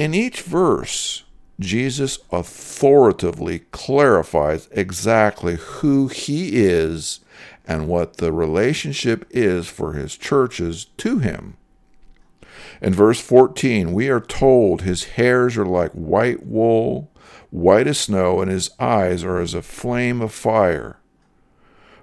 In 0.00 0.14
each 0.14 0.40
verse, 0.40 1.24
Jesus 1.60 2.18
authoritatively 2.32 3.60
clarifies 3.72 4.68
exactly 4.70 5.56
who 5.56 6.08
he 6.08 6.64
is 6.64 7.20
and 7.66 7.88
what 7.88 8.16
the 8.16 8.32
relationship 8.32 9.26
is 9.28 9.68
for 9.68 9.92
his 9.92 10.16
churches 10.16 10.86
to 10.96 11.18
him. 11.18 11.58
In 12.80 12.94
verse 12.94 13.20
14, 13.20 13.92
we 13.92 14.08
are 14.08 14.20
told 14.20 14.80
his 14.80 15.04
hairs 15.04 15.58
are 15.58 15.66
like 15.66 15.92
white 15.92 16.46
wool, 16.46 17.10
white 17.50 17.86
as 17.86 17.98
snow, 17.98 18.40
and 18.40 18.50
his 18.50 18.70
eyes 18.78 19.24
are 19.24 19.38
as 19.40 19.52
a 19.52 19.60
flame 19.60 20.22
of 20.22 20.32
fire. 20.32 20.97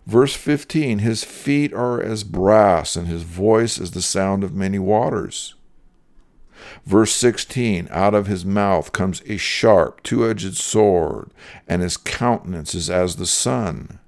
Verse 0.06 0.36
15, 0.36 1.00
his 1.00 1.24
feet 1.24 1.74
are 1.74 2.02
as 2.02 2.24
brass, 2.24 2.96
and 2.96 3.08
his 3.08 3.24
voice 3.24 3.80
as 3.80 3.92
the 3.92 4.02
sound 4.02 4.44
of 4.44 4.54
many 4.54 4.78
waters. 4.78 5.56
Verse 6.86 7.14
16, 7.14 7.88
out 7.90 8.14
of 8.14 8.28
his 8.28 8.46
mouth 8.46 8.92
comes 8.92 9.24
a 9.26 9.38
sharp, 9.38 10.04
two 10.04 10.30
edged 10.30 10.56
sword, 10.56 11.32
and 11.68 11.82
his 11.82 11.98
countenance 11.98 12.76
is 12.76 12.90
as 12.90 13.16
the 13.16 13.26
sun. 13.26 14.00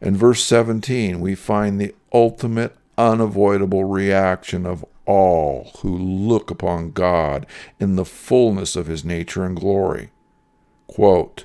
In 0.00 0.16
verse 0.16 0.42
17, 0.42 1.20
we 1.20 1.34
find 1.34 1.78
the 1.78 1.94
ultimate, 2.12 2.74
unavoidable 2.96 3.84
reaction 3.84 4.64
of 4.64 4.84
all 5.04 5.72
who 5.78 5.96
look 5.96 6.50
upon 6.50 6.92
God 6.92 7.46
in 7.78 7.96
the 7.96 8.04
fullness 8.04 8.76
of 8.76 8.86
his 8.86 9.04
nature 9.04 9.44
and 9.44 9.56
glory. 9.58 10.10
Quote, 10.86 11.44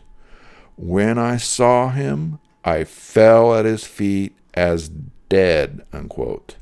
when 0.78 1.17
I 1.17 1.38
saw 1.38 1.89
him, 1.89 2.39
I 2.65 2.84
fell 2.84 3.54
at 3.54 3.65
his 3.65 3.86
feet 3.86 4.36
as 4.56 4.89
dead. 5.30 5.86
Unquote. 5.93 6.58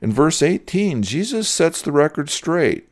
In 0.00 0.12
verse 0.12 0.42
18, 0.42 1.02
Jesus 1.02 1.48
sets 1.48 1.82
the 1.82 1.92
record 1.92 2.30
straight. 2.30 2.88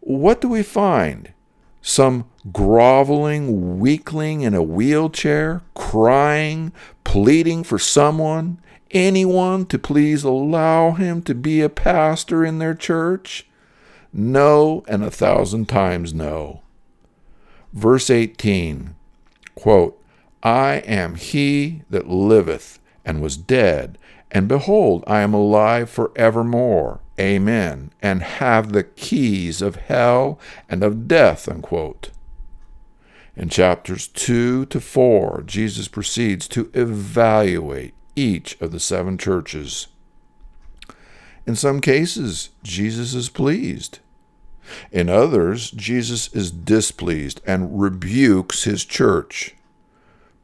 What 0.00 0.40
do 0.40 0.48
we 0.48 0.62
find? 0.62 1.34
Some 1.82 2.26
groveling 2.52 3.78
weakling 3.78 4.42
in 4.42 4.54
a 4.54 4.62
wheelchair, 4.62 5.62
crying, 5.74 6.72
pleading 7.04 7.64
for 7.64 7.78
someone, 7.78 8.60
anyone 8.90 9.66
to 9.66 9.78
please 9.78 10.24
allow 10.24 10.92
him 10.92 11.22
to 11.22 11.34
be 11.34 11.60
a 11.60 11.68
pastor 11.68 12.44
in 12.44 12.58
their 12.58 12.74
church? 12.74 13.46
No, 14.12 14.82
and 14.88 15.04
a 15.04 15.10
thousand 15.10 15.68
times 15.68 16.14
no. 16.14 16.62
Verse 17.72 18.08
18 18.08 18.94
quote, 19.54 20.00
I 20.42 20.76
am 20.86 21.16
he 21.16 21.82
that 21.90 22.08
liveth 22.08 22.78
and 23.04 23.20
was 23.20 23.36
dead, 23.36 23.98
and 24.30 24.46
behold, 24.48 25.04
I 25.06 25.20
am 25.20 25.34
alive 25.34 25.88
for 25.88 26.12
evermore. 26.14 27.00
Amen. 27.18 27.90
And 28.00 28.22
have 28.22 28.72
the 28.72 28.84
keys 28.84 29.60
of 29.62 29.76
hell 29.76 30.38
and 30.68 30.84
of 30.84 31.08
death. 31.08 31.48
Unquote. 31.48 32.10
In 33.36 33.48
chapters 33.48 34.08
2 34.08 34.66
to 34.66 34.80
4, 34.80 35.42
Jesus 35.46 35.88
proceeds 35.88 36.48
to 36.48 36.70
evaluate 36.74 37.94
each 38.16 38.60
of 38.60 38.72
the 38.72 38.80
seven 38.80 39.16
churches. 39.16 39.86
In 41.46 41.56
some 41.56 41.80
cases, 41.80 42.50
Jesus 42.62 43.14
is 43.14 43.28
pleased. 43.28 44.00
In 44.92 45.08
others, 45.08 45.70
Jesus 45.70 46.28
is 46.34 46.50
displeased 46.50 47.40
and 47.46 47.80
rebukes 47.80 48.64
his 48.64 48.84
church. 48.84 49.54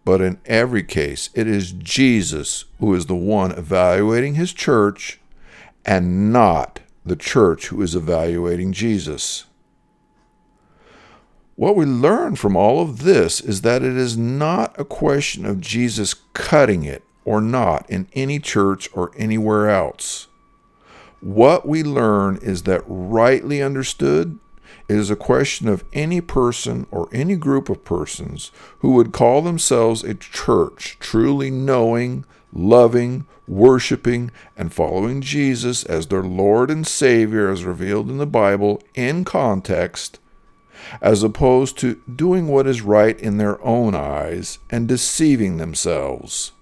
But 0.05 0.21
in 0.21 0.39
every 0.45 0.83
case, 0.83 1.31
it 1.35 1.47
is 1.47 1.73
Jesus 1.73 2.67
who 2.79 2.95
is 2.95 3.07
the 3.07 3.15
one 3.15 3.53
evaluating 3.53 4.35
his 4.35 4.53
church 4.53 5.21
and 5.85 6.33
not 6.33 6.81
the 7.05 7.17
church 7.17 7.69
who 7.69 7.81
is 7.83 7.95
evaluating 7.95 8.73
Jesus. 8.73 9.45
What 11.57 11.77
we 11.77 11.85
learn 11.85 12.37
from 12.37 12.57
all 12.57 12.81
of 12.81 13.05
this 13.05 13.41
is 13.41 13.63
that 13.63 13.83
it 13.83 13.97
is 13.97 14.17
not 14.17 14.79
a 14.79 14.85
question 14.85 15.47
of 15.47 15.61
Jesus 15.61 16.15
cutting 16.33 16.85
it 16.85 17.03
or 17.25 17.41
not 17.41 17.89
in 17.89 18.09
any 18.13 18.41
church 18.41 18.89
or 18.93 19.13
anywhere 19.17 19.71
else. 19.71 20.27
What 21.21 21.67
we 21.67 21.83
learn 21.83 22.39
is 22.43 22.65
that 22.65 22.83
rightly 22.87 23.63
understood, 23.63 24.39
it 24.87 24.97
is 24.97 25.11
a 25.11 25.17
question 25.17 25.67
of 25.69 25.85
any 25.93 26.21
person 26.21 26.87
or 26.91 27.09
any 27.13 27.37
group 27.37 27.69
of 27.69 27.85
persons 27.85 28.51
who 28.81 28.93
would 28.93 29.13
call 29.13 29.41
themselves 29.41 30.05
a 30.05 30.15
church, 30.15 30.99
truly 31.01 31.51
knowing, 31.51 32.25
loving, 32.53 33.27
worshiping, 33.49 34.31
and 34.57 34.73
following 34.73 35.23
Jesus 35.23 35.85
as 35.85 36.07
their 36.07 36.23
Lord 36.23 36.71
and 36.71 36.87
Savior 36.87 37.51
as 37.51 37.65
revealed 37.65 38.11
in 38.11 38.19
the 38.19 38.27
Bible 38.27 38.83
in 38.95 39.25
context, 39.25 40.19
as 41.01 41.23
opposed 41.23 41.79
to 41.79 42.01
doing 42.15 42.49
what 42.49 42.67
is 42.67 42.83
right 42.83 43.19
in 43.19 43.39
their 43.39 43.63
own 43.65 43.95
eyes 43.95 44.59
and 44.71 44.87
deceiving 44.87 45.57
themselves. 45.57 46.53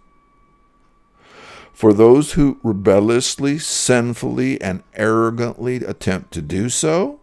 For 1.72 1.92
those 1.92 2.34
who 2.34 2.60
rebelliously, 2.62 3.58
sinfully, 3.58 4.60
and 4.60 4.84
arrogantly 4.94 5.76
attempt 5.76 6.30
to 6.34 6.42
do 6.42 6.68
so, 6.68 7.18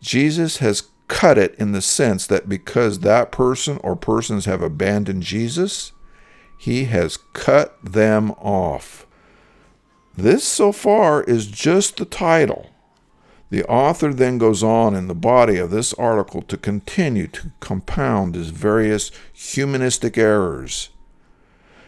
Jesus 0.00 0.58
has 0.58 0.88
cut 1.08 1.38
it 1.38 1.54
in 1.56 1.72
the 1.72 1.82
sense 1.82 2.26
that 2.26 2.48
because 2.48 3.00
that 3.00 3.32
person 3.32 3.80
or 3.82 3.96
persons 3.96 4.44
have 4.44 4.62
abandoned 4.62 5.22
Jesus, 5.22 5.92
he 6.58 6.84
has 6.84 7.16
cut 7.32 7.76
them 7.82 8.32
off. 8.32 9.06
This 10.16 10.44
so 10.44 10.72
far 10.72 11.22
is 11.22 11.46
just 11.46 11.96
the 11.96 12.04
title. 12.04 12.70
The 13.50 13.64
author 13.64 14.12
then 14.12 14.36
goes 14.36 14.62
on 14.62 14.94
in 14.94 15.08
the 15.08 15.14
body 15.14 15.56
of 15.56 15.70
this 15.70 15.94
article 15.94 16.42
to 16.42 16.56
continue 16.56 17.28
to 17.28 17.52
compound 17.60 18.34
his 18.34 18.50
various 18.50 19.10
humanistic 19.32 20.18
errors. 20.18 20.90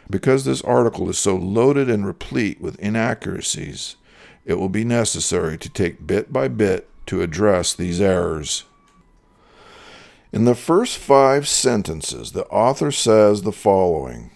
Because 0.09 0.45
this 0.45 0.63
article 0.63 1.11
is 1.11 1.19
so 1.19 1.37
loaded 1.37 1.91
and 1.91 2.07
replete 2.07 2.61
with 2.61 2.79
inaccuracies, 2.79 3.97
it 4.45 4.55
will 4.55 4.71
be 4.71 4.85
necessary 4.85 5.59
to 5.59 5.69
take 5.69 6.07
bit 6.07 6.33
by 6.33 6.49
bit 6.49 6.89
to 7.11 7.23
address 7.23 7.75
these 7.75 8.01
errors. 8.01 8.67
In 10.33 10.45
the 10.45 10.55
first 10.55 10.97
five 10.97 11.49
sentences, 11.49 12.31
the 12.31 12.47
author 12.47 12.93
says 12.93 13.43
the 13.43 13.51
following 13.51 14.31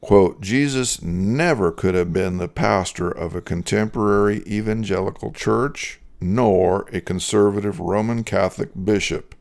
quote, 0.00 0.40
Jesus 0.40 1.00
never 1.00 1.70
could 1.70 1.94
have 1.94 2.12
been 2.12 2.38
the 2.38 2.48
pastor 2.48 3.08
of 3.08 3.36
a 3.36 3.40
contemporary 3.40 4.42
evangelical 4.48 5.30
church, 5.30 6.00
nor 6.20 6.88
a 6.92 7.00
conservative 7.00 7.78
Roman 7.78 8.24
Catholic 8.24 8.70
bishop. 8.84 9.36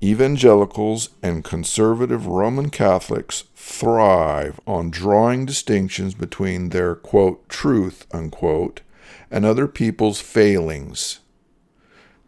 Evangelicals 0.00 1.10
and 1.20 1.42
conservative 1.42 2.28
Roman 2.28 2.70
Catholics 2.70 3.42
thrive 3.56 4.60
on 4.68 4.90
drawing 4.90 5.44
distinctions 5.44 6.14
between 6.14 6.68
their 6.68 6.94
quote, 6.94 7.48
truth 7.48 8.06
unquote, 8.12 8.82
and 9.32 9.44
other 9.44 9.66
people's 9.66 10.20
failings. 10.20 11.18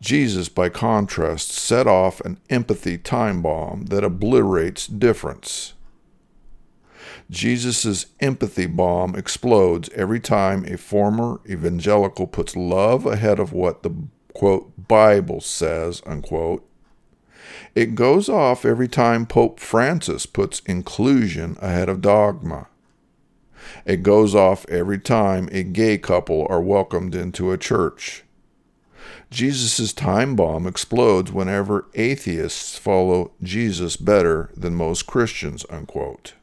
Jesus, 0.01 0.49
by 0.49 0.69
contrast, 0.69 1.51
set 1.51 1.87
off 1.87 2.21
an 2.21 2.39
empathy 2.49 2.99
time 2.99 3.43
bomb 3.43 3.87
that 3.87 4.05
obliterates 4.05 4.87
difference. 4.87 5.75
Jesus' 7.31 8.07
empathy 8.21 8.67
bomb 8.67 9.15
explodes 9.15 9.91
every 9.95 10.21
time 10.21 10.65
a 10.65 10.79
former 10.79 11.41
evangelical 11.47 12.27
puts 12.27 12.57
love 12.57 13.05
ahead 13.05 13.39
of 13.39 13.53
what 13.53 13.83
the 13.83 13.91
quote 14.35 14.73
Bible 14.89 15.41
says, 15.41 16.03
unquote. 16.07 16.65
It 17.75 17.95
goes 17.95 18.29
off 18.29 18.65
every 18.65 18.89
time 18.89 19.27
Pope 19.27 19.61
Francis 19.61 20.27
puts 20.27 20.61
inclusion 20.61 21.57
ahead 21.61 21.89
of 21.89 22.01
dogma. 22.01 22.69
It 23.85 24.03
goes 24.03 24.35
off 24.35 24.65
every 24.69 24.99
time 24.99 25.49
a 25.53 25.63
gay 25.63 25.99
couple 25.99 26.47
are 26.49 26.61
welcomed 26.61 27.15
into 27.15 27.53
a 27.53 27.59
church. 27.59 28.25
Jesus' 29.31 29.93
time 29.93 30.37
bomb 30.37 30.67
explodes 30.67 31.31
whenever 31.33 31.87
atheists 31.95 32.79
follow 32.79 33.33
Jesus 33.43 33.97
better 33.97 34.51
than 34.57 34.75
most 34.75 35.07
Christians, 35.07 35.67
unquote. 35.69 36.35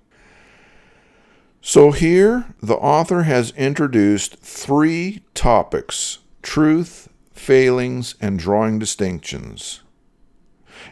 So 1.62 1.92
here, 1.92 2.54
the 2.62 2.76
author 2.76 3.24
has 3.24 3.50
introduced 3.58 4.38
three 4.38 5.24
topics 5.34 6.20
truth, 6.44 7.10
failings, 7.34 8.14
and 8.22 8.38
drawing 8.38 8.78
distinctions. 8.78 9.82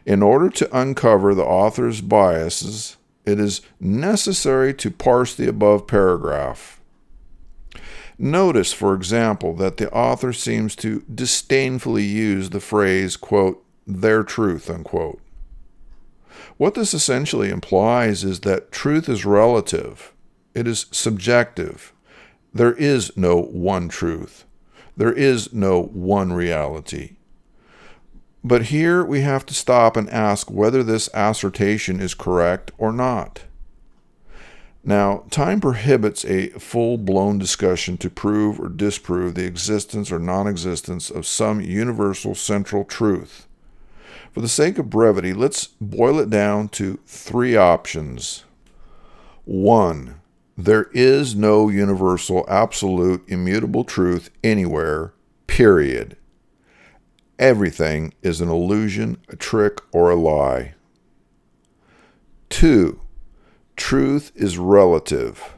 In 0.04 0.24
order 0.24 0.50
to 0.50 0.78
uncover 0.78 1.36
the 1.36 1.46
author's 1.46 2.02
biases, 2.02 2.98
it 3.24 3.40
is 3.40 3.62
necessary 3.80 4.74
to 4.74 4.90
parse 4.90 5.36
the 5.36 5.48
above 5.48 5.86
paragraph. 5.86 6.82
Notice, 8.24 8.72
for 8.72 8.94
example, 8.94 9.54
that 9.56 9.76
the 9.76 9.92
author 9.92 10.32
seems 10.32 10.78
to 10.78 11.04
disdainfully 11.14 12.06
use 12.06 12.52
the 12.52 12.62
phrase, 12.62 13.18
quote, 13.18 13.62
their 13.86 14.24
truth, 14.24 14.70
unquote. 14.70 15.20
What 16.56 16.74
this 16.74 16.94
essentially 16.94 17.50
implies 17.50 18.24
is 18.24 18.40
that 18.40 18.72
truth 18.72 19.10
is 19.10 19.26
relative 19.26 20.14
it 20.54 20.70
is 20.70 20.86
subjective. 20.92 21.92
There 22.54 22.74
is 22.76 23.12
no 23.18 23.42
one 23.42 23.90
truth. 23.90 24.46
There 24.96 25.12
is 25.12 25.52
no 25.52 25.82
one 25.82 26.32
reality. 26.32 27.18
But 28.42 28.68
here 28.68 29.04
we 29.04 29.20
have 29.20 29.46
to 29.48 29.54
stop 29.54 29.98
and 29.98 30.10
ask 30.10 30.50
whether 30.50 30.82
this 30.82 31.10
assertion 31.14 32.00
is 32.00 32.14
correct 32.14 32.72
or 32.78 32.94
not. 32.94 33.42
Now, 34.84 35.24
time 35.30 35.62
prohibits 35.62 36.26
a 36.26 36.50
full 36.50 36.98
blown 36.98 37.40
discussion 37.40 37.98
to 38.00 38.10
prove 38.10 38.60
or 38.60 38.68
disprove 38.68 39.36
the 39.36 39.46
existence 39.46 40.12
or 40.12 40.20
non 40.20 40.46
existence 40.46 41.10
of 41.10 41.26
some 41.26 41.62
universal 41.62 42.36
central 42.36 42.84
truth. 42.84 43.48
For 44.34 44.42
the 44.42 44.50
sake 44.50 44.78
of 44.78 44.90
brevity, 44.90 45.34
let's 45.34 45.68
boil 45.80 46.20
it 46.20 46.30
down 46.30 46.68
to 46.70 47.00
three 47.06 47.56
options. 47.56 48.44
One, 49.46 50.20
there 50.58 50.90
is 50.94 51.36
no 51.36 51.70
universal, 51.70 52.46
absolute, 52.50 53.24
immutable 53.28 53.84
truth 53.84 54.32
anywhere, 54.44 55.14
period. 55.48 56.18
Everything 57.40 58.14
is 58.22 58.42
an 58.42 58.50
illusion, 58.50 59.18
a 59.30 59.36
trick, 59.36 59.80
or 59.92 60.12
a 60.12 60.16
lie. 60.16 60.76
2. 62.50 63.00
Truth 63.76 64.32
is 64.36 64.58
relative. 64.58 65.56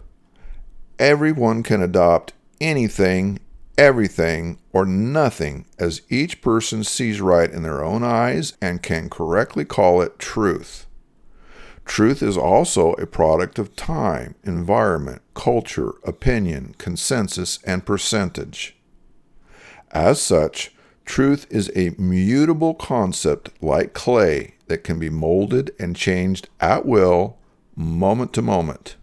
Everyone 0.97 1.63
can 1.63 1.81
adopt 1.81 2.33
anything, 2.61 3.39
everything, 3.77 4.57
or 4.71 4.85
nothing 4.85 5.65
as 5.77 6.01
each 6.09 6.41
person 6.41 6.83
sees 6.83 7.19
right 7.19 7.51
in 7.51 7.63
their 7.63 7.83
own 7.83 8.03
eyes 8.03 8.53
and 8.61 8.81
can 8.81 9.09
correctly 9.09 9.65
call 9.65 10.01
it 10.01 10.17
truth. 10.17 10.85
Truth 11.83 12.23
is 12.23 12.37
also 12.37 12.93
a 12.93 13.05
product 13.05 13.59
of 13.59 13.75
time, 13.75 14.35
environment, 14.43 15.21
culture, 15.33 15.93
opinion, 16.03 16.73
consensus, 16.77 17.59
and 17.63 17.85
percentage. 17.85 18.75
As 19.91 20.21
such, 20.21 20.73
truth 21.05 21.45
is 21.49 21.71
a 21.75 21.93
mutable 21.97 22.73
concept 22.73 23.51
like 23.61 23.93
clay 23.93 24.55
that 24.67 24.83
can 24.83 24.97
be 24.97 25.09
molded 25.09 25.75
and 25.77 25.95
changed 25.95 26.49
at 26.59 26.85
will, 26.85 27.37
moment 27.75 28.33
to 28.33 28.41
moment. 28.41 28.95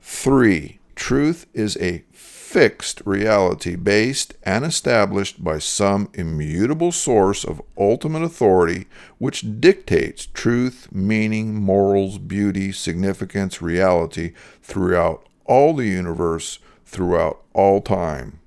3. 0.00 0.78
Truth 0.94 1.46
is 1.54 1.76
a 1.78 2.04
fixed 2.12 3.00
reality 3.04 3.76
based 3.76 4.34
and 4.42 4.64
established 4.64 5.42
by 5.42 5.58
some 5.58 6.08
immutable 6.14 6.90
source 6.90 7.44
of 7.44 7.62
ultimate 7.78 8.24
authority 8.24 8.86
which 9.18 9.60
dictates 9.60 10.26
truth, 10.26 10.88
meaning, 10.90 11.54
morals, 11.54 12.18
beauty, 12.18 12.72
significance, 12.72 13.62
reality 13.62 14.32
throughout 14.62 15.24
all 15.44 15.74
the 15.74 15.86
universe, 15.86 16.58
throughout 16.84 17.40
all 17.52 17.80
time. 17.80 18.40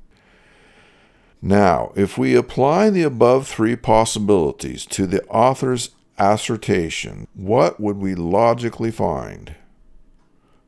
Now, 1.42 1.92
if 1.96 2.18
we 2.18 2.36
apply 2.36 2.90
the 2.90 3.04
above 3.04 3.48
three 3.48 3.76
possibilities 3.76 4.86
to 4.88 5.08
the 5.08 5.24
author's 5.28 5.92
assertion, 6.18 7.28
what 7.34 7.80
would 7.80 7.98
we 7.98 8.16
logically 8.16 8.92
find? 8.92 9.56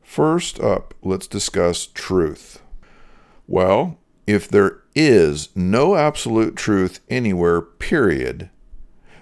First 0.02 0.60
up, 0.60 0.94
let's 1.02 1.26
discuss 1.26 1.86
truth. 1.86 2.62
Well, 3.46 3.98
if 4.26 4.48
there 4.48 4.78
is 4.94 5.50
no 5.54 5.94
absolute 5.96 6.56
truth 6.56 7.00
anywhere, 7.08 7.60
period, 7.60 8.50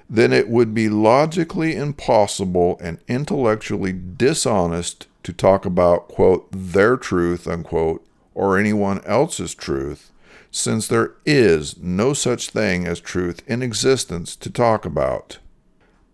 then 0.08 0.32
it 0.32 0.48
would 0.48 0.74
be 0.74 0.88
logically 0.88 1.74
impossible 1.74 2.78
and 2.80 2.98
intellectually 3.08 3.92
dishonest 3.92 5.06
to 5.22 5.32
talk 5.32 5.64
about, 5.66 6.08
quote, 6.08 6.46
their 6.52 6.96
truth, 6.96 7.48
unquote, 7.48 8.06
or 8.34 8.58
anyone 8.58 9.02
else's 9.04 9.54
truth, 9.54 10.12
since 10.50 10.86
there 10.86 11.14
is 11.24 11.78
no 11.78 12.12
such 12.12 12.50
thing 12.50 12.86
as 12.86 13.00
truth 13.00 13.42
in 13.46 13.62
existence 13.62 14.36
to 14.36 14.50
talk 14.50 14.84
about. 14.84 15.38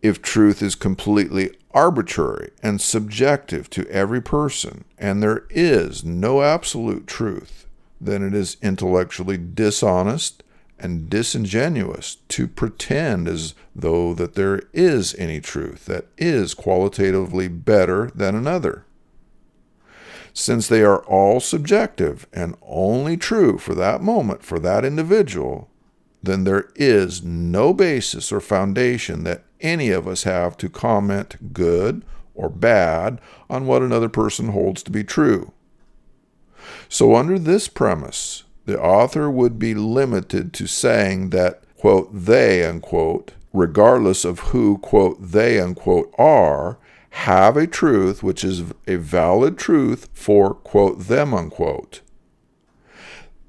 If 0.02 0.22
truth 0.22 0.62
is 0.62 0.74
completely 0.74 1.50
arbitrary 1.72 2.50
and 2.62 2.80
subjective 2.80 3.68
to 3.70 3.88
every 3.88 4.20
person, 4.22 4.84
and 4.98 5.22
there 5.22 5.44
is 5.50 6.04
no 6.04 6.42
absolute 6.42 7.06
truth, 7.06 7.66
then 8.00 8.22
it 8.22 8.34
is 8.34 8.56
intellectually 8.62 9.36
dishonest 9.36 10.42
and 10.78 11.10
disingenuous 11.10 12.16
to 12.28 12.48
pretend 12.48 13.28
as 13.28 13.54
though 13.76 14.14
that 14.14 14.34
there 14.34 14.62
is 14.72 15.14
any 15.16 15.40
truth 15.40 15.84
that 15.84 16.06
is 16.16 16.54
qualitatively 16.54 17.48
better 17.48 18.10
than 18.14 18.34
another. 18.34 18.86
Since 20.32 20.68
they 20.68 20.82
are 20.82 21.02
all 21.04 21.40
subjective 21.40 22.26
and 22.32 22.56
only 22.62 23.16
true 23.16 23.58
for 23.58 23.74
that 23.74 24.00
moment 24.00 24.42
for 24.42 24.58
that 24.60 24.84
individual, 24.84 25.69
then 26.22 26.44
there 26.44 26.68
is 26.74 27.22
no 27.22 27.72
basis 27.72 28.30
or 28.30 28.40
foundation 28.40 29.24
that 29.24 29.44
any 29.60 29.90
of 29.90 30.06
us 30.06 30.24
have 30.24 30.56
to 30.58 30.68
comment 30.68 31.52
good 31.52 32.04
or 32.34 32.48
bad 32.48 33.20
on 33.48 33.66
what 33.66 33.82
another 33.82 34.08
person 34.08 34.48
holds 34.48 34.82
to 34.82 34.90
be 34.90 35.04
true. 35.04 35.52
So, 36.88 37.14
under 37.14 37.38
this 37.38 37.68
premise, 37.68 38.44
the 38.66 38.80
author 38.80 39.30
would 39.30 39.58
be 39.58 39.74
limited 39.74 40.52
to 40.54 40.66
saying 40.66 41.30
that, 41.30 41.62
quote, 41.76 42.10
they, 42.12 42.64
unquote, 42.64 43.32
regardless 43.52 44.24
of 44.24 44.40
who, 44.40 44.78
quote, 44.78 45.18
they, 45.20 45.58
unquote, 45.60 46.14
are, 46.18 46.78
have 47.10 47.56
a 47.56 47.66
truth 47.66 48.22
which 48.22 48.44
is 48.44 48.62
a 48.86 48.96
valid 48.96 49.58
truth 49.58 50.08
for, 50.12 50.54
quote, 50.54 51.08
them, 51.08 51.34
unquote. 51.34 52.00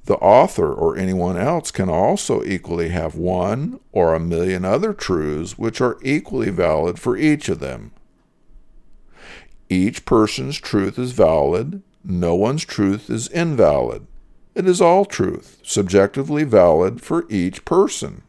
The 0.06 0.16
author 0.16 0.74
or 0.74 0.98
anyone 0.98 1.38
else 1.38 1.70
can 1.72 1.90
also 1.90 2.44
equally 2.44 2.90
have 2.90 3.16
one 3.16 3.80
or 3.92 4.14
a 4.14 4.20
million 4.20 4.66
other 4.66 4.94
truths 4.94 5.58
which 5.58 5.80
are 5.80 5.98
equally 6.02 6.50
valid 6.50 7.00
for 7.00 7.16
each 7.16 7.50
of 7.50 7.60
them. 7.60 7.92
Each 9.70 10.04
person's 10.06 10.58
truth 10.58 10.98
is 10.98 11.12
valid, 11.12 11.82
no 12.04 12.36
one's 12.36 12.66
truth 12.66 13.10
is 13.10 13.28
invalid. 13.28 14.08
It 14.56 14.68
is 14.68 14.82
all 14.82 15.06
truth, 15.06 15.60
subjectively 15.64 16.44
valid 16.44 17.02
for 17.02 17.26
each 17.30 17.64
person. 17.64 18.24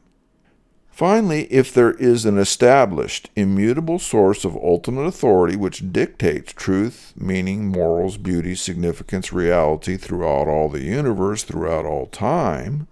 Finally, 0.92 1.44
if 1.44 1.72
there 1.72 1.92
is 1.92 2.26
an 2.26 2.36
established, 2.38 3.30
immutable 3.34 3.98
source 3.98 4.44
of 4.44 4.54
ultimate 4.56 5.04
authority 5.04 5.56
which 5.56 5.90
dictates 5.90 6.52
truth, 6.52 7.14
meaning, 7.16 7.66
morals, 7.66 8.18
beauty, 8.18 8.54
significance, 8.54 9.32
reality 9.32 9.96
throughout 9.96 10.46
all 10.46 10.68
the 10.68 10.82
universe, 10.82 11.44
throughout 11.44 11.86
all 11.86 12.06
time, 12.06 12.86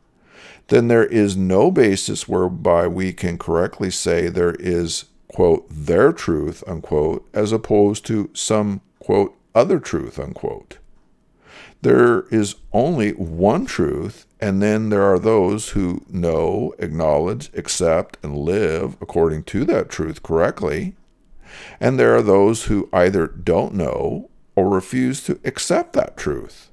then 0.69 0.89
there 0.89 1.05
is 1.05 1.37
no 1.37 1.71
basis 1.71 2.27
whereby 2.27 2.87
we 2.87 3.13
can 3.13 3.37
correctly 3.37 3.91
say 3.91 4.29
there 4.29 4.55
is, 4.59 5.05
quote, 5.29 5.67
their 5.69 6.11
truth, 6.11 6.65
unquote, 6.67 7.29
as 7.35 7.53
opposed 7.53 8.07
to 8.07 8.31
some, 8.33 8.81
quote, 8.99 9.37
other 9.55 9.79
truth, 9.79 10.19
unquote. 10.19 10.79
There 11.83 12.27
is 12.31 12.57
only 12.73 13.12
one 13.12 13.64
truth, 13.64 14.27
and 14.38 14.62
then 14.62 14.90
there 14.90 15.03
are 15.03 15.19
those 15.19 15.71
who 15.71 16.05
know, 16.11 16.75
acknowledge, 16.79 17.51
accept, 17.55 18.19
and 18.23 18.37
live 18.37 18.97
according 19.01 19.45
to 19.45 19.64
that 19.64 19.88
truth 19.88 20.23
correctly. 20.23 20.95
And 21.81 21.99
there 21.99 22.14
are 22.14 22.23
those 22.23 22.64
who 22.64 22.88
either 22.93 23.27
don't 23.27 23.75
know 23.75 24.29
or 24.55 24.69
refuse 24.69 25.25
to 25.25 25.40
accept 25.45 25.95
that 25.95 26.19
truth. 26.19 26.71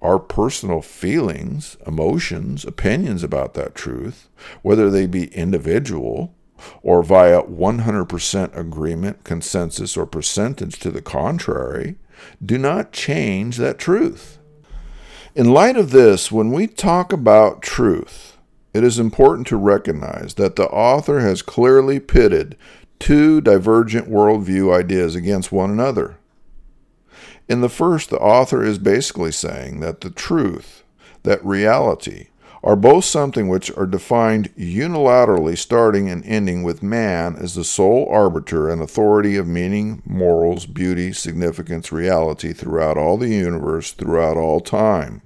Our 0.00 0.18
personal 0.18 0.82
feelings, 0.82 1.76
emotions, 1.86 2.64
opinions 2.64 3.22
about 3.22 3.54
that 3.54 3.76
truth, 3.76 4.28
whether 4.62 4.90
they 4.90 5.06
be 5.06 5.32
individual 5.32 6.34
or 6.82 7.02
via 7.02 7.42
100% 7.42 8.56
agreement, 8.56 9.24
consensus, 9.24 9.96
or 9.96 10.06
percentage 10.06 10.78
to 10.80 10.90
the 10.90 11.02
contrary, 11.02 11.96
do 12.44 12.58
not 12.58 12.92
change 12.92 13.56
that 13.56 13.78
truth. 13.78 14.38
In 15.34 15.52
light 15.52 15.76
of 15.76 15.90
this, 15.90 16.30
when 16.30 16.52
we 16.52 16.66
talk 16.66 17.12
about 17.12 17.62
truth, 17.62 18.36
it 18.74 18.84
is 18.84 18.98
important 18.98 19.46
to 19.48 19.56
recognize 19.56 20.34
that 20.34 20.56
the 20.56 20.66
author 20.68 21.20
has 21.20 21.42
clearly 21.42 22.00
pitted 22.00 22.56
two 22.98 23.40
divergent 23.40 24.08
worldview 24.08 24.74
ideas 24.74 25.14
against 25.14 25.52
one 25.52 25.70
another. 25.70 26.16
In 27.48 27.60
the 27.60 27.68
first, 27.68 28.10
the 28.10 28.18
author 28.18 28.62
is 28.62 28.78
basically 28.78 29.32
saying 29.32 29.80
that 29.80 30.00
the 30.02 30.10
truth, 30.10 30.84
that 31.22 31.44
reality, 31.44 32.28
are 32.64 32.76
both 32.76 33.04
something 33.04 33.48
which 33.48 33.70
are 33.76 33.86
defined 33.86 34.54
unilaterally, 34.54 35.58
starting 35.58 36.08
and 36.08 36.24
ending 36.24 36.62
with 36.62 36.82
man 36.82 37.34
as 37.36 37.54
the 37.54 37.64
sole 37.64 38.06
arbiter 38.08 38.68
and 38.68 38.80
authority 38.80 39.36
of 39.36 39.48
meaning, 39.48 40.00
morals, 40.06 40.66
beauty, 40.66 41.12
significance, 41.12 41.90
reality 41.90 42.52
throughout 42.52 42.96
all 42.96 43.16
the 43.16 43.30
universe, 43.30 43.92
throughout 43.92 44.36
all 44.36 44.60
time. 44.60 45.22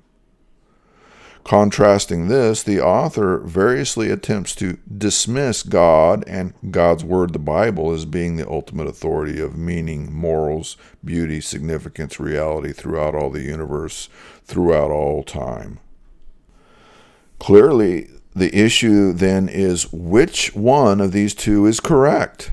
Contrasting 1.44 2.26
this, 2.26 2.64
the 2.64 2.80
author 2.80 3.38
variously 3.38 4.10
attempts 4.10 4.52
to 4.52 4.78
dismiss 4.98 5.62
God 5.62 6.24
and 6.26 6.52
God's 6.72 7.04
Word, 7.04 7.32
the 7.32 7.38
Bible, 7.38 7.92
as 7.92 8.04
being 8.04 8.34
the 8.34 8.50
ultimate 8.50 8.88
authority 8.88 9.40
of 9.40 9.56
meaning, 9.56 10.12
morals, 10.12 10.76
beauty, 11.04 11.40
significance, 11.40 12.18
reality 12.18 12.72
throughout 12.72 13.14
all 13.14 13.30
the 13.30 13.42
universe, 13.42 14.08
throughout 14.44 14.90
all 14.90 15.22
time. 15.22 15.78
Clearly, 17.38 18.08
the 18.34 18.54
issue 18.54 19.12
then 19.12 19.48
is 19.48 19.90
which 19.92 20.54
one 20.54 21.00
of 21.00 21.12
these 21.12 21.34
two 21.34 21.66
is 21.66 21.80
correct? 21.80 22.52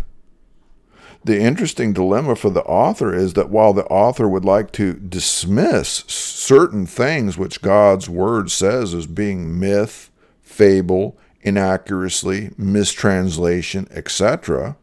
The 1.26 1.40
interesting 1.40 1.94
dilemma 1.94 2.36
for 2.36 2.50
the 2.50 2.64
author 2.64 3.14
is 3.16 3.34
that 3.34 3.50
while 3.50 3.74
the 3.74 3.86
author 3.86 4.28
would 4.28 4.44
like 4.44 4.72
to 4.74 4.94
dismiss 4.94 6.04
certain 6.08 6.86
things 6.86 7.38
which 7.38 7.62
God's 7.62 8.10
word 8.10 8.52
says 8.52 8.94
as 8.94 9.08
being 9.08 9.58
myth, 9.58 10.10
fable, 10.42 11.18
inaccuracy, 11.42 12.52
mistranslation, 12.58 13.88
etc., 13.92 14.76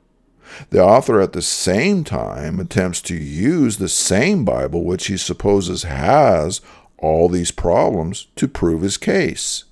the 0.70 0.82
author 0.82 1.20
at 1.20 1.32
the 1.32 1.42
same 1.42 2.04
time 2.04 2.58
attempts 2.58 3.00
to 3.02 3.14
use 3.14 3.76
the 3.76 3.88
same 3.88 4.44
Bible, 4.44 4.84
which 4.84 5.06
he 5.06 5.16
supposes 5.16 5.84
has 5.84 6.60
all 6.98 7.28
these 7.28 7.50
problems, 7.50 8.26
to 8.36 8.48
prove 8.48 8.82
his 8.82 8.96
case 8.96 9.64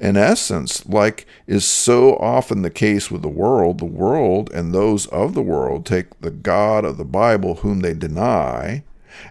in 0.00 0.16
essence, 0.16 0.86
like 0.86 1.26
is 1.46 1.64
so 1.64 2.16
often 2.16 2.62
the 2.62 2.70
case 2.70 3.10
with 3.10 3.22
the 3.22 3.28
world, 3.28 3.78
the 3.78 3.84
world 3.84 4.50
and 4.52 4.72
those 4.72 5.06
of 5.06 5.34
the 5.34 5.42
world 5.42 5.84
take 5.84 6.20
the 6.20 6.30
God 6.30 6.84
of 6.84 6.96
the 6.96 7.04
Bible 7.04 7.56
whom 7.56 7.80
they 7.80 7.94
deny, 7.94 8.84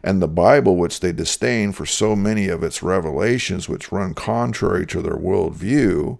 and 0.03 0.21
the 0.21 0.27
Bible 0.27 0.75
which 0.75 0.99
they 0.99 1.11
disdain 1.11 1.71
for 1.71 1.85
so 1.85 2.15
many 2.15 2.49
of 2.49 2.63
its 2.63 2.83
revelations 2.83 3.69
which 3.69 3.91
run 3.91 4.13
contrary 4.13 4.85
to 4.87 5.01
their 5.01 5.15
worldview, 5.15 6.17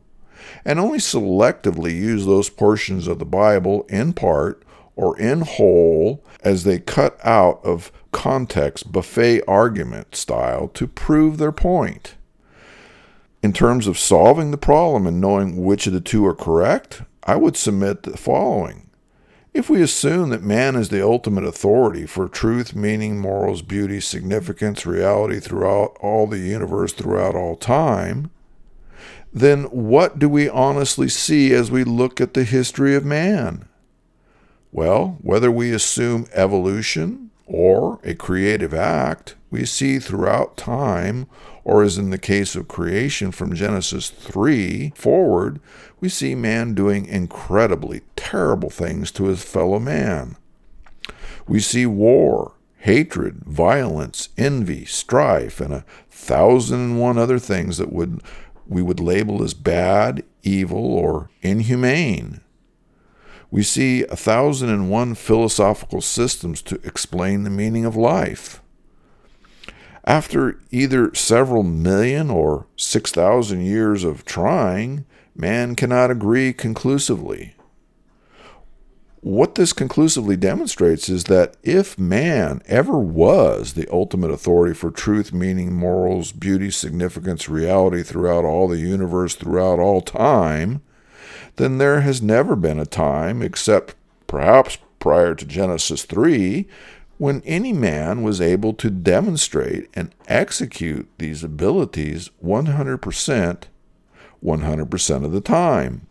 and 0.64 0.80
only 0.80 1.00
selectively 1.00 1.94
use 1.94 2.26
those 2.26 2.50
portions 2.50 3.08
of 3.08 3.20
the 3.20 3.26
Bible 3.26 3.86
in 3.90 4.14
part 4.14 4.64
or 4.96 5.18
in 5.20 5.42
whole 5.42 6.24
as 6.42 6.64
they 6.64 6.80
cut 6.80 7.20
out 7.24 7.60
of 7.64 7.92
context 8.12 8.92
buffet 8.92 9.42
argument 9.48 10.16
style 10.16 10.68
to 10.70 10.88
prove 10.88 11.38
their 11.38 11.52
point. 11.52 12.17
In 13.48 13.54
terms 13.54 13.88
of 13.88 13.98
solving 13.98 14.52
the 14.52 14.58
problem 14.58 15.08
and 15.08 15.22
knowing 15.22 15.64
which 15.64 15.88
of 15.88 15.94
the 15.94 16.02
two 16.02 16.26
are 16.26 16.36
correct, 16.36 17.04
I 17.24 17.38
would 17.38 17.56
submit 17.56 18.04
the 18.04 18.18
following. 18.18 18.90
If 19.54 19.70
we 19.70 19.82
assume 19.82 20.32
that 20.32 20.44
man 20.44 20.76
is 20.76 20.90
the 20.90 21.02
ultimate 21.02 21.46
authority 21.46 22.06
for 22.06 22.28
truth, 22.28 22.76
meaning, 22.76 23.20
morals, 23.20 23.62
beauty, 23.62 24.02
significance, 24.02 24.86
reality 24.86 25.40
throughout 25.40 25.96
all 26.02 26.28
the 26.28 26.40
universe, 26.40 26.92
throughout 26.92 27.36
all 27.36 27.56
time, 27.56 28.32
then 29.32 29.64
what 29.72 30.20
do 30.20 30.28
we 30.28 30.50
honestly 30.50 31.08
see 31.08 31.54
as 31.54 31.72
we 31.72 31.86
look 31.86 32.20
at 32.20 32.34
the 32.34 32.44
history 32.44 32.96
of 32.96 33.06
man? 33.06 33.64
Well, 34.74 35.20
whether 35.22 35.50
we 35.50 35.72
assume 35.72 36.28
evolution 36.34 37.32
or 37.46 38.02
a 38.04 38.14
creative 38.14 38.74
act, 38.74 39.36
we 39.50 39.64
see 39.64 40.00
throughout 40.00 40.58
time 40.58 41.28
or 41.68 41.84
as 41.84 41.98
in 41.98 42.12
the 42.12 42.18
case 42.18 42.56
of 42.56 42.70
creation 42.70 43.30
from 43.30 43.54
Genesis 43.54 44.10
3 44.10 44.94
forward, 44.96 45.60
we 46.00 46.08
see 46.08 46.34
man 46.34 46.74
doing 46.74 47.06
incredibly 47.06 48.04
terrible 48.16 48.70
things 48.70 49.12
to 49.12 49.26
his 49.26 49.44
fellow 49.44 49.78
man. 49.78 50.38
We 51.46 51.60
see 51.60 51.86
war, 51.86 52.54
hatred, 52.78 53.44
violence, 53.44 54.30
envy, 54.38 54.86
strife, 54.86 55.60
and 55.60 55.74
a 55.74 55.84
thousand 56.10 56.80
and 56.80 57.02
one 57.02 57.18
other 57.18 57.38
things 57.38 57.78
that 57.80 57.92
would 57.92 58.22
we 58.66 58.82
would 58.82 59.02
label 59.02 59.44
as 59.44 59.54
bad, 59.54 60.24
evil, 60.44 60.94
or 60.94 61.30
inhumane. 61.42 62.40
We 63.52 63.64
see 63.64 64.04
a 64.06 64.16
thousand 64.16 64.70
and 64.70 64.90
one 64.90 65.16
philosophical 65.16 66.00
systems 66.00 66.62
to 66.62 66.76
explain 66.86 67.44
the 67.44 67.50
meaning 67.50 67.84
of 67.84 67.98
life. 67.98 68.62
After 70.08 70.58
either 70.72 71.14
several 71.14 71.64
million 71.64 72.30
or 72.30 72.66
6,000 72.78 73.60
years 73.60 74.06
of 74.06 74.24
trying, 74.24 75.04
man 75.36 75.76
cannot 75.76 76.12
agree 76.12 76.54
conclusively. 76.54 77.56
What 79.20 79.56
this 79.56 79.74
conclusively 79.74 80.38
demonstrates 80.38 81.10
is 81.10 81.26
that 81.26 81.58
if 81.62 82.00
man 82.00 82.62
ever 82.68 82.98
was 82.98 83.74
the 83.74 83.86
ultimate 83.92 84.32
authority 84.32 84.74
for 84.74 84.92
truth, 84.92 85.34
meaning, 85.34 85.76
morals, 85.76 86.32
beauty, 86.32 86.72
significance, 86.72 87.50
reality 87.50 88.02
throughout 88.02 88.46
all 88.46 88.70
the 88.70 88.80
universe, 88.80 89.36
throughout 89.36 89.78
all 89.78 90.00
time, 90.00 90.82
then 91.58 91.80
there 91.80 92.00
has 92.00 92.22
never 92.22 92.56
been 92.56 92.80
a 92.80 92.86
time, 92.86 93.42
except 93.42 93.94
perhaps 94.26 94.78
prior 95.00 95.36
to 95.36 95.46
Genesis 95.46 96.06
3, 96.06 96.66
when 97.18 97.42
any 97.46 97.74
man 97.74 98.22
was 98.22 98.40
able 98.40 98.74
to 98.74 98.90
demonstrate 98.90 99.90
and 99.94 100.14
execute 100.28 101.08
these 101.18 101.44
abilities 101.44 102.30
100%, 102.44 103.64
100% 104.44 105.26
of 105.26 105.32
the 105.32 105.42
time. 105.42 106.08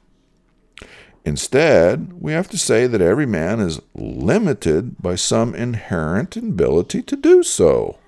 Instead, 1.24 2.12
we 2.20 2.32
have 2.32 2.48
to 2.48 2.58
say 2.58 2.86
that 2.86 3.00
every 3.00 3.26
man 3.26 3.58
is 3.58 3.80
limited 3.94 5.00
by 5.02 5.14
some 5.16 5.54
inherent 5.54 6.36
ability 6.36 7.02
to 7.02 7.16
do 7.16 7.42
so. 7.42 7.98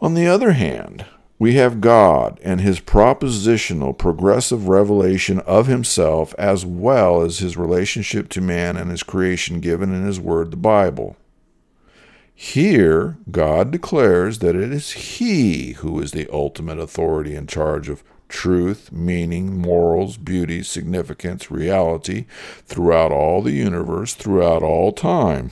On 0.00 0.12
the 0.12 0.26
other 0.26 0.52
hand, 0.52 1.06
we 1.38 1.54
have 1.54 1.80
God 1.80 2.38
and 2.42 2.60
his 2.60 2.80
propositional 2.80 3.96
progressive 3.96 4.68
revelation 4.68 5.40
of 5.40 5.66
himself 5.66 6.34
as 6.38 6.64
well 6.64 7.22
as 7.22 7.38
his 7.38 7.56
relationship 7.56 8.28
to 8.30 8.40
man 8.40 8.76
and 8.76 8.90
his 8.90 9.02
creation 9.02 9.60
given 9.60 9.94
in 9.94 10.04
his 10.04 10.20
word, 10.20 10.50
the 10.50 10.56
Bible. 10.56 11.16
Here, 12.38 13.16
God 13.30 13.70
declares 13.70 14.40
that 14.40 14.54
it 14.54 14.70
is 14.70 14.92
He 14.92 15.72
who 15.72 15.98
is 16.02 16.12
the 16.12 16.28
ultimate 16.30 16.78
authority 16.78 17.34
in 17.34 17.46
charge 17.46 17.88
of 17.88 18.04
truth, 18.28 18.92
meaning, 18.92 19.58
morals, 19.58 20.18
beauty, 20.18 20.62
significance, 20.62 21.50
reality 21.50 22.26
throughout 22.66 23.10
all 23.10 23.40
the 23.40 23.52
universe, 23.52 24.12
throughout 24.12 24.62
all 24.62 24.92
time. 24.92 25.50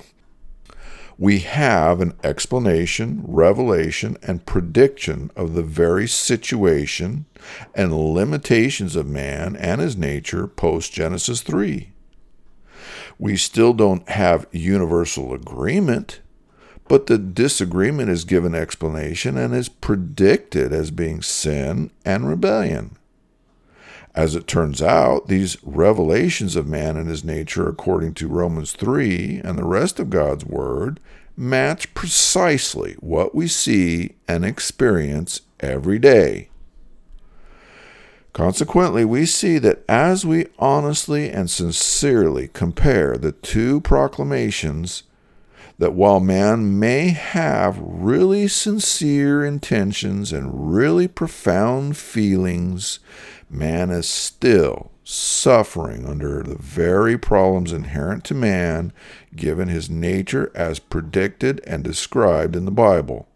We 1.16 1.38
have 1.38 2.02
an 2.02 2.12
explanation, 2.22 3.22
revelation, 3.26 4.18
and 4.22 4.44
prediction 4.44 5.30
of 5.34 5.54
the 5.54 5.62
very 5.62 6.06
situation 6.06 7.24
and 7.74 7.94
limitations 7.94 8.94
of 8.94 9.06
man 9.06 9.56
and 9.56 9.80
his 9.80 9.96
nature 9.96 10.46
post 10.46 10.92
Genesis 10.92 11.40
3. 11.40 11.92
We 13.18 13.38
still 13.38 13.72
don't 13.72 14.06
have 14.10 14.48
universal 14.52 15.32
agreement 15.32 16.20
but 16.88 17.06
the 17.06 17.18
disagreement 17.18 18.10
is 18.10 18.24
given 18.24 18.54
explanation 18.54 19.36
and 19.38 19.54
is 19.54 19.68
predicted 19.68 20.72
as 20.72 20.90
being 20.90 21.22
sin 21.22 21.90
and 22.04 22.28
rebellion. 22.28 22.96
As 24.14 24.36
it 24.36 24.46
turns 24.46 24.80
out, 24.80 25.26
these 25.26 25.56
revelations 25.64 26.54
of 26.54 26.68
man 26.68 26.96
and 26.96 27.08
his 27.08 27.24
nature, 27.24 27.68
according 27.68 28.14
to 28.14 28.28
Romans 28.28 28.72
3 28.72 29.40
and 29.42 29.58
the 29.58 29.64
rest 29.64 29.98
of 29.98 30.10
God's 30.10 30.44
Word, 30.44 31.00
match 31.36 31.92
precisely 31.94 32.94
what 33.00 33.34
we 33.34 33.48
see 33.48 34.14
and 34.28 34.44
experience 34.44 35.40
every 35.58 35.98
day. 35.98 36.48
Consequently, 38.32 39.04
we 39.04 39.26
see 39.26 39.58
that 39.58 39.84
as 39.88 40.24
we 40.26 40.46
honestly 40.58 41.30
and 41.30 41.48
sincerely 41.48 42.48
compare 42.52 43.16
the 43.16 43.32
two 43.32 43.80
proclamations, 43.80 45.04
that 45.78 45.92
while 45.92 46.20
man 46.20 46.78
may 46.78 47.08
have 47.08 47.78
really 47.80 48.46
sincere 48.46 49.44
intentions 49.44 50.32
and 50.32 50.74
really 50.74 51.08
profound 51.08 51.96
feelings, 51.96 53.00
man 53.50 53.90
is 53.90 54.08
still 54.08 54.92
suffering 55.02 56.06
under 56.06 56.42
the 56.42 56.56
very 56.56 57.18
problems 57.18 57.72
inherent 57.72 58.24
to 58.24 58.34
man, 58.34 58.92
given 59.36 59.68
his 59.68 59.90
nature 59.90 60.50
as 60.54 60.78
predicted 60.78 61.60
and 61.66 61.84
described 61.84 62.56
in 62.56 62.64
the 62.64 62.70
Bible. 62.70 63.28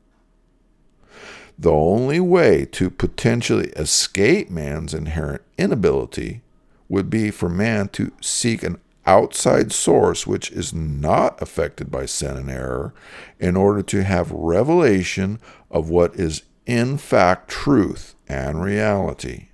The 1.59 1.73
only 1.73 2.21
way 2.21 2.65
to 2.67 2.89
potentially 2.89 3.71
escape 3.71 4.49
man's 4.49 4.95
inherent 4.95 5.43
inability 5.59 6.41
would 6.89 7.11
be 7.11 7.31
for 7.31 7.49
man 7.49 7.89
to 7.89 8.13
seek 8.21 8.63
an 8.63 8.79
outside 9.09 9.73
source 9.73 10.27
which 10.27 10.53
is 10.53 10.75
not 10.75 11.41
affected 11.41 11.91
by 11.91 12.05
sin 12.05 12.37
and 12.37 12.51
error 12.51 12.93
in 13.41 13.57
order 13.57 13.83
to 13.83 14.05
have 14.05 14.31
revelation 14.31 15.41
of 15.71 15.89
what 15.89 16.15
is 16.15 16.43
in 16.67 16.99
fact 16.99 17.49
truth 17.49 18.15
and 18.29 18.63
reality. 18.63 19.49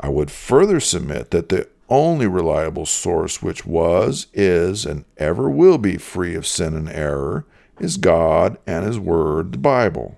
I 0.00 0.08
would 0.08 0.30
further 0.30 0.80
submit 0.80 1.30
that 1.30 1.50
the 1.50 1.68
only 1.88 2.26
reliable 2.26 2.84
source 2.84 3.40
which 3.42 3.64
was, 3.64 4.26
is, 4.34 4.84
and 4.84 5.04
ever 5.16 5.48
will 5.48 5.78
be 5.78 5.96
free 5.96 6.34
of 6.34 6.46
sin 6.46 6.74
and 6.74 6.88
error 6.88 7.46
is 7.78 7.96
God 7.96 8.58
and 8.66 8.84
His 8.84 8.98
Word, 8.98 9.52
the 9.52 9.58
Bible. 9.58 10.17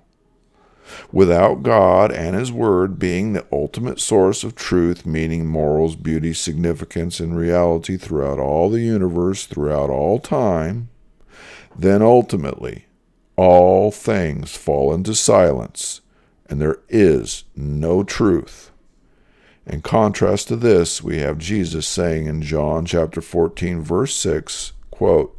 Without 1.12 1.62
God 1.62 2.12
and 2.12 2.36
His 2.36 2.52
Word 2.52 2.98
being 2.98 3.32
the 3.32 3.46
ultimate 3.52 4.00
source 4.00 4.44
of 4.44 4.54
truth, 4.54 5.06
meaning, 5.06 5.46
morals, 5.46 5.96
beauty, 5.96 6.32
significance, 6.32 7.20
and 7.20 7.36
reality 7.36 7.96
throughout 7.96 8.38
all 8.38 8.70
the 8.70 8.80
universe, 8.80 9.46
throughout 9.46 9.90
all 9.90 10.18
time, 10.18 10.88
then 11.76 12.02
ultimately 12.02 12.86
all 13.36 13.90
things 13.90 14.56
fall 14.56 14.92
into 14.92 15.14
silence 15.14 16.00
and 16.50 16.60
there 16.60 16.80
is 16.88 17.44
no 17.54 18.02
truth. 18.02 18.72
In 19.66 19.80
contrast 19.80 20.48
to 20.48 20.56
this, 20.56 21.00
we 21.00 21.18
have 21.18 21.38
Jesus 21.38 21.86
saying 21.86 22.26
in 22.26 22.42
John 22.42 22.84
chapter 22.84 23.20
14 23.20 23.80
verse 23.80 24.14
6, 24.16 24.72
quote, 24.90 25.36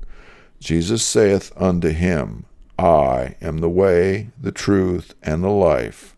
Jesus 0.62 1.04
saith 1.04 1.52
unto 1.58 1.90
him, 1.90 2.46
I 2.82 3.36
am 3.42 3.60
the 3.60 3.70
way, 3.70 4.32
the 4.42 4.52
truth, 4.52 5.14
and 5.22 5.44
the 5.44 5.50
life. 5.50 6.16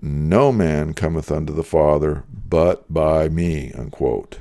No 0.00 0.52
man 0.52 0.94
cometh 0.94 1.32
unto 1.32 1.52
the 1.52 1.64
Father 1.64 2.22
but 2.48 2.92
by 2.92 3.28
me. 3.28 3.72
Unquote. 3.72 4.38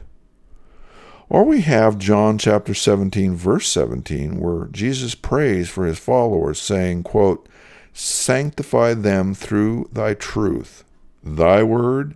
Or 1.28 1.44
we 1.44 1.62
have 1.62 1.98
John 1.98 2.38
chapter 2.38 2.76
17, 2.76 3.36
verse 3.36 3.68
17, 3.68 4.40
where 4.40 4.68
Jesus 4.68 5.16
prays 5.16 5.70
for 5.70 5.86
his 5.86 5.98
followers, 5.98 6.62
saying, 6.62 7.04
quote, 7.04 7.50
Sanctify 7.94 8.94
them 8.94 9.34
through 9.34 9.90
thy 9.92 10.14
truth. 10.14 10.84
Thy 11.24 11.64
word 11.64 12.16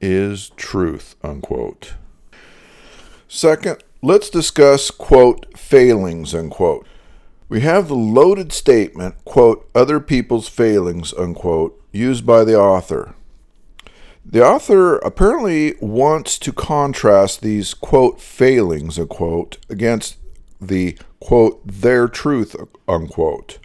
is 0.00 0.50
truth. 0.50 1.14
Unquote. 1.22 1.94
Second, 3.28 3.82
let's 4.02 4.28
discuss, 4.28 4.90
quote, 4.90 5.56
failings, 5.56 6.34
unquote. 6.34 6.86
We 7.52 7.60
have 7.60 7.88
the 7.88 7.94
loaded 7.94 8.50
statement, 8.50 9.22
quote, 9.26 9.68
other 9.74 10.00
people's 10.00 10.48
failings, 10.48 11.12
unquote, 11.12 11.78
used 11.92 12.24
by 12.24 12.44
the 12.44 12.58
author. 12.58 13.14
The 14.24 14.42
author 14.42 14.96
apparently 14.96 15.74
wants 15.78 16.38
to 16.38 16.52
contrast 16.54 17.42
these, 17.42 17.74
quote, 17.74 18.22
failings, 18.22 18.98
unquote, 18.98 19.58
against 19.68 20.16
the, 20.62 20.96
quote, 21.20 21.60
their 21.66 22.08
truth, 22.08 22.56
unquote. 22.88 23.58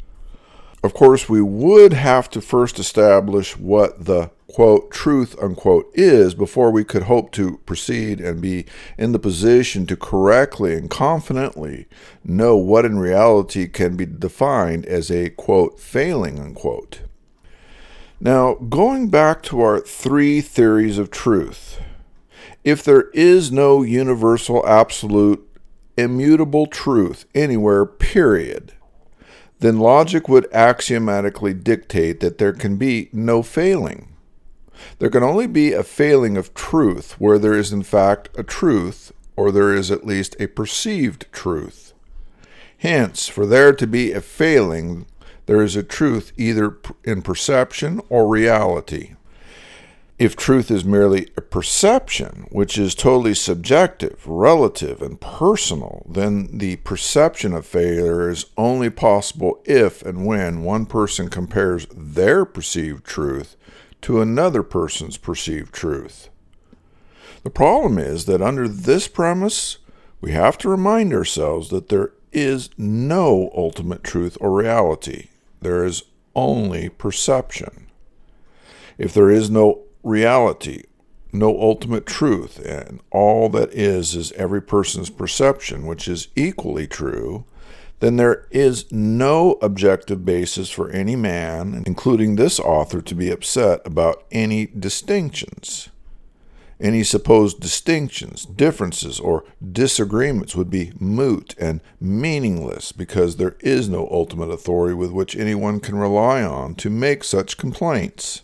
Of 0.84 0.94
course, 0.94 1.30
we 1.30 1.42
would 1.42 1.94
have 1.94 2.30
to 2.32 2.42
first 2.42 2.80
establish 2.80 3.56
what 3.56 4.04
the 4.04 4.32
quote, 4.48 4.92
truth, 4.92 5.36
unquote, 5.42 5.92
is 5.94 6.34
before 6.34 6.72
we 6.72 6.84
could 6.84 7.04
hope 7.04 7.32
to 7.34 7.58
proceed 7.66 8.22
and 8.22 8.42
be 8.42 8.66
in 8.98 9.12
the 9.12 9.20
position 9.20 9.86
to 9.86 9.96
correctly 9.96 10.74
and 10.74 10.90
confidently 10.90 11.88
know 12.24 12.56
what 12.56 12.86
in 12.86 12.98
reality 12.98 13.68
can 13.68 13.96
be 13.96 14.06
defined 14.06 14.86
as 14.86 15.12
a, 15.12 15.30
quote, 15.32 15.80
failing, 15.80 16.40
unquote. 16.40 17.02
Now, 18.20 18.56
going 18.56 19.10
back 19.10 19.44
to 19.44 19.62
our 19.62 19.80
three 19.80 20.42
theories 20.42 20.98
of 20.98 21.12
truth, 21.12 21.80
if 22.64 22.84
there 22.84 23.10
is 23.14 23.52
no 23.52 23.84
universal, 23.84 24.66
absolute, 24.68 25.48
immutable 25.98 26.68
truth 26.68 27.26
anywhere, 27.36 27.86
period, 27.86 28.74
then 29.60 29.80
logic 29.80 30.28
would 30.28 30.52
axiomatically 30.52 31.54
dictate 31.54 32.20
that 32.20 32.38
there 32.38 32.54
can 32.54 32.78
be 32.78 33.10
no 33.12 33.44
failing. 33.44 34.14
There 35.00 35.10
can 35.10 35.24
only 35.24 35.48
be 35.48 35.74
a 35.74 35.84
failing 35.84 36.38
of 36.38 36.54
truth 36.54 37.14
where 37.20 37.40
there 37.40 37.54
is, 37.54 37.72
in 37.72 37.84
fact, 37.84 38.30
a 38.38 38.44
truth, 38.44 39.12
or 39.36 39.52
there 39.52 39.74
is 39.74 39.92
at 39.92 40.06
least 40.06 40.36
a 40.40 40.48
perceived 40.48 41.26
truth. 41.32 41.94
Hence, 42.80 43.28
for 43.28 43.46
there 43.46 43.74
to 43.74 43.88
be 43.88 44.12
a 44.12 44.22
failing, 44.22 45.06
there 45.48 45.62
is 45.62 45.76
a 45.76 45.84
truth 45.84 46.32
either 46.38 46.78
in 47.04 47.22
perception 47.22 48.02
or 48.10 48.28
reality. 48.28 49.14
If 50.20 50.36
truth 50.36 50.72
is 50.72 50.84
merely 50.84 51.30
a 51.38 51.42
perception, 51.42 52.48
which 52.50 52.78
is 52.78 52.96
totally 52.96 53.36
subjective, 53.36 54.20
relative, 54.26 55.00
and 55.02 55.22
personal, 55.22 56.08
then 56.10 56.58
the 56.58 56.78
perception 56.78 57.54
of 57.54 57.68
failure 57.68 58.28
is 58.28 58.48
only 58.58 58.90
possible 58.90 59.62
if 59.66 60.02
and 60.02 60.26
when 60.26 60.64
one 60.64 60.88
person 60.88 61.30
compares 61.30 61.86
their 61.96 62.46
perceived 62.46 63.06
truth 63.06 63.56
to 64.02 64.22
another 64.22 64.64
person's 64.64 65.18
perceived 65.18 65.74
truth. 65.74 66.30
The 67.44 67.50
problem 67.50 67.98
is 67.98 68.26
that 68.26 68.42
under 68.42 68.68
this 68.68 69.08
premise, 69.08 69.78
we 70.20 70.32
have 70.32 70.58
to 70.60 70.70
remind 70.70 71.14
ourselves 71.14 71.70
that 71.70 71.90
there 71.90 72.12
is 72.32 72.70
no 72.78 73.52
ultimate 73.56 74.04
truth 74.04 74.38
or 74.42 74.52
reality. 74.52 75.30
There 75.62 75.86
is 75.86 76.04
only 76.36 76.90
perception. 76.90 77.88
If 78.98 79.14
there 79.14 79.30
is 79.30 79.50
no 79.50 79.84
reality, 80.04 80.84
no 81.32 81.60
ultimate 81.60 82.06
truth, 82.06 82.60
and 82.66 83.02
all 83.12 83.50
that 83.50 83.74
is 83.74 84.16
is 84.16 84.32
every 84.34 84.62
person's 84.62 85.10
perception, 85.10 85.86
which 85.86 86.08
is 86.08 86.30
equally 86.36 86.88
true, 86.88 87.46
then 88.00 88.18
there 88.18 88.48
is 88.52 88.92
no 88.92 89.54
objective 89.62 90.24
basis 90.24 90.70
for 90.70 90.90
any 90.92 91.16
man, 91.16 91.84
including 91.86 92.36
this 92.36 92.60
author, 92.60 93.02
to 93.02 93.16
be 93.16 93.32
upset 93.32 93.82
about 93.86 94.24
any 94.32 94.68
distinctions. 94.68 95.90
Any 96.80 97.04
supposed 97.04 97.60
distinctions, 97.60 98.46
differences, 98.46 99.20
or 99.20 99.44
disagreements 99.72 100.56
would 100.56 100.70
be 100.70 100.92
moot 101.00 101.56
and 101.60 101.82
meaningless 102.00 102.92
because 102.92 103.38
there 103.38 103.56
is 103.62 103.90
no 103.90 104.08
ultimate 104.12 104.52
authority 104.52 104.94
with 104.94 105.10
which 105.12 105.36
anyone 105.36 105.80
can 105.80 105.96
rely 105.96 106.44
on 106.44 106.76
to 106.76 106.92
make 106.92 107.24
such 107.24 107.58
complaints. 107.58 108.44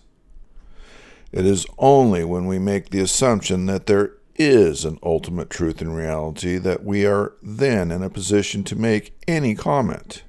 It 1.31 1.45
is 1.45 1.67
only 1.77 2.23
when 2.23 2.47
we 2.47 2.57
make 2.57 2.89
the 2.89 3.01
assumption 3.01 3.67
that 3.67 3.85
there 3.85 4.13
is 4.35 4.85
an 4.85 4.99
ultimate 5.03 5.49
truth 5.49 5.81
in 5.81 5.93
reality 5.93 6.57
that 6.57 6.83
we 6.83 7.05
are 7.05 7.33
then 7.41 7.91
in 7.91 8.01
a 8.01 8.09
position 8.09 8.63
to 8.63 8.75
make 8.75 9.15
any 9.27 9.55
comment. 9.55 10.23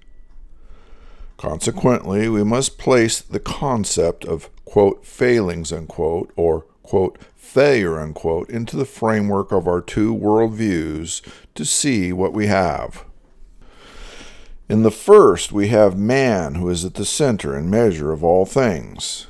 Consequently, 1.37 2.29
we 2.29 2.45
must 2.45 2.79
place 2.79 3.21
the 3.21 3.41
concept 3.41 4.25
of, 4.25 4.49
quote, 4.65 5.05
failings, 5.05 5.73
unquote, 5.73 6.33
or, 6.37 6.63
quote, 6.83 7.19
failure, 7.37 7.99
unquote, 7.99 8.49
into 8.49 8.77
the 8.77 8.85
framework 8.85 9.53
of 9.53 9.67
our 9.67 9.81
two 9.81 10.15
worldviews 10.15 11.21
to 11.55 11.65
see 11.65 12.13
what 12.13 12.33
we 12.33 12.47
have. 12.47 13.05
In 14.69 14.83
the 14.83 14.91
first, 14.91 15.53
we 15.53 15.69
have 15.69 15.99
man 15.99 16.55
who 16.55 16.71
is 16.71 16.85
at 16.85 16.95
the 16.95 17.05
center 17.05 17.55
and 17.55 17.71
measure 17.71 18.13
of 18.13 18.25
all 18.25 18.47
things. 18.47 19.27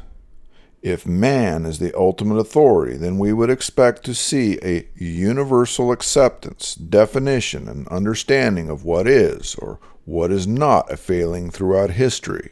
If 0.84 1.06
man 1.06 1.64
is 1.64 1.78
the 1.78 1.96
ultimate 1.96 2.36
authority, 2.36 2.98
then 2.98 3.16
we 3.16 3.32
would 3.32 3.48
expect 3.48 4.04
to 4.04 4.14
see 4.14 4.58
a 4.62 4.86
universal 4.94 5.90
acceptance, 5.90 6.74
definition, 6.74 7.70
and 7.70 7.88
understanding 7.88 8.68
of 8.68 8.84
what 8.84 9.08
is 9.08 9.54
or 9.54 9.80
what 10.04 10.30
is 10.30 10.46
not 10.46 10.92
a 10.92 10.98
failing 10.98 11.50
throughout 11.50 11.92
history. 11.92 12.50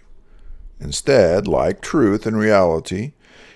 Instead, 0.80 1.46
like 1.46 1.82
truth 1.82 2.24
and 2.24 2.38
reality, 2.38 3.12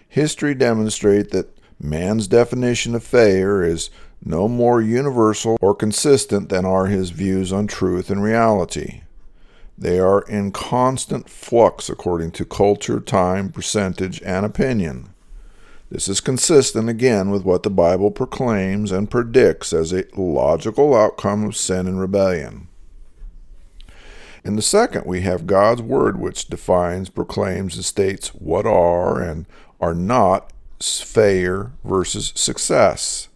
history 0.07 0.55
demonstrate 0.55 1.31
that 1.31 1.59
man's 1.81 2.29
definition 2.29 2.95
of 2.95 3.03
failure 3.03 3.63
is 3.63 3.89
no 4.23 4.47
more 4.47 4.83
universal 4.83 5.57
or 5.63 5.75
consistent 5.75 6.51
than 6.51 6.67
are 6.67 6.87
his 6.89 7.09
views 7.09 7.51
on 7.51 7.67
truth 7.67 8.11
and 8.11 8.23
reality. 8.23 9.01
They 9.79 9.99
are 9.99 10.23
in 10.23 10.53
constant 10.53 11.29
flux 11.29 11.91
according 11.91 12.33
to 12.33 12.45
culture, 12.45 13.01
time, 13.01 13.51
percentage, 13.51 14.23
and 14.23 14.47
opinion. 14.47 15.13
This 15.91 16.09
is 16.09 16.21
consistent 16.21 16.89
again 16.89 17.31
with 17.31 17.45
what 17.45 17.63
the 17.63 17.71
Bible 17.71 18.11
proclaims 18.11 18.91
and 18.91 19.11
predicts 19.11 19.73
as 19.73 19.93
a 19.93 20.05
logical 20.17 20.97
outcome 20.97 21.45
of 21.45 21.57
sin 21.57 21.87
and 21.87 22.01
rebellion. 22.01 22.69
In 24.45 24.57
the 24.57 24.63
second, 24.63 25.07
we 25.07 25.21
have 25.23 25.47
God's 25.47 25.83
Word, 25.83 26.19
which 26.19 26.47
defines, 26.47 27.09
proclaims, 27.09 27.77
and 27.77 27.85
states 27.85 28.29
what 28.29 28.67
are 28.67 29.21
and 29.21 29.47
are 29.81 29.95
not 29.95 30.53
failure 30.81 31.73
versus 31.85 32.33
success. 32.35 33.29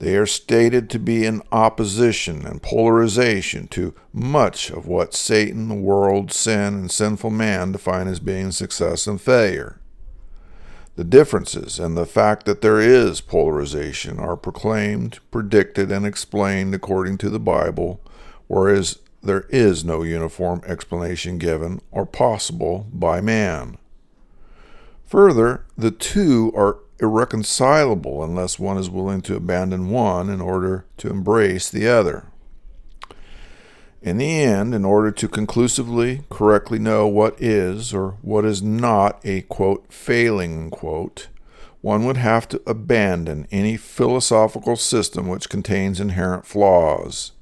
They 0.00 0.16
are 0.16 0.26
stated 0.26 0.88
to 0.90 0.98
be 0.98 1.26
in 1.26 1.42
opposition 1.52 2.46
and 2.46 2.62
polarization 2.62 3.68
to 3.68 3.94
much 4.14 4.70
of 4.70 4.86
what 4.86 5.12
Satan, 5.12 5.68
the 5.68 5.74
world, 5.74 6.32
sin, 6.32 6.74
and 6.74 6.90
sinful 6.90 7.28
man 7.28 7.72
define 7.72 8.08
as 8.08 8.18
being 8.18 8.50
success 8.50 9.06
and 9.06 9.20
failure. 9.20 9.78
The 10.96 11.04
differences 11.04 11.78
and 11.78 11.98
the 11.98 12.06
fact 12.06 12.46
that 12.46 12.62
there 12.62 12.80
is 12.80 13.20
polarization 13.20 14.18
are 14.18 14.38
proclaimed, 14.38 15.18
predicted, 15.30 15.92
and 15.92 16.06
explained 16.06 16.74
according 16.74 17.18
to 17.18 17.28
the 17.28 17.38
Bible, 17.38 18.00
whereas 18.46 19.00
there 19.22 19.44
is 19.50 19.84
no 19.84 20.02
uniform 20.02 20.62
explanation 20.66 21.36
given 21.36 21.82
or 21.90 22.06
possible 22.06 22.86
by 22.90 23.20
man. 23.20 23.76
Further, 25.04 25.66
the 25.76 25.90
two 25.90 26.52
are 26.56 26.78
irreconcilable 27.00 28.22
unless 28.22 28.58
one 28.58 28.76
is 28.76 28.90
willing 28.90 29.20
to 29.22 29.36
abandon 29.36 29.90
one 29.90 30.28
in 30.28 30.40
order 30.40 30.84
to 30.98 31.10
embrace 31.10 31.70
the 31.70 31.88
other. 31.88 32.26
In 34.02 34.16
the 34.16 34.40
end, 34.40 34.74
in 34.74 34.84
order 34.84 35.10
to 35.10 35.28
conclusively, 35.28 36.22
correctly 36.30 36.78
know 36.78 37.06
what 37.06 37.40
is 37.40 37.92
or 37.92 38.12
what 38.22 38.46
is 38.46 38.62
not 38.62 39.20
a 39.24 39.42
quote, 39.42 39.92
failing 39.92 40.70
quote, 40.70 41.28
one 41.82 42.04
would 42.06 42.16
have 42.16 42.48
to 42.48 42.62
abandon 42.66 43.46
any 43.50 43.76
philosophical 43.76 44.76
system 44.76 45.28
which 45.28 45.48
contains 45.48 46.00
inherent 46.00 46.46
flaws. 46.46 47.32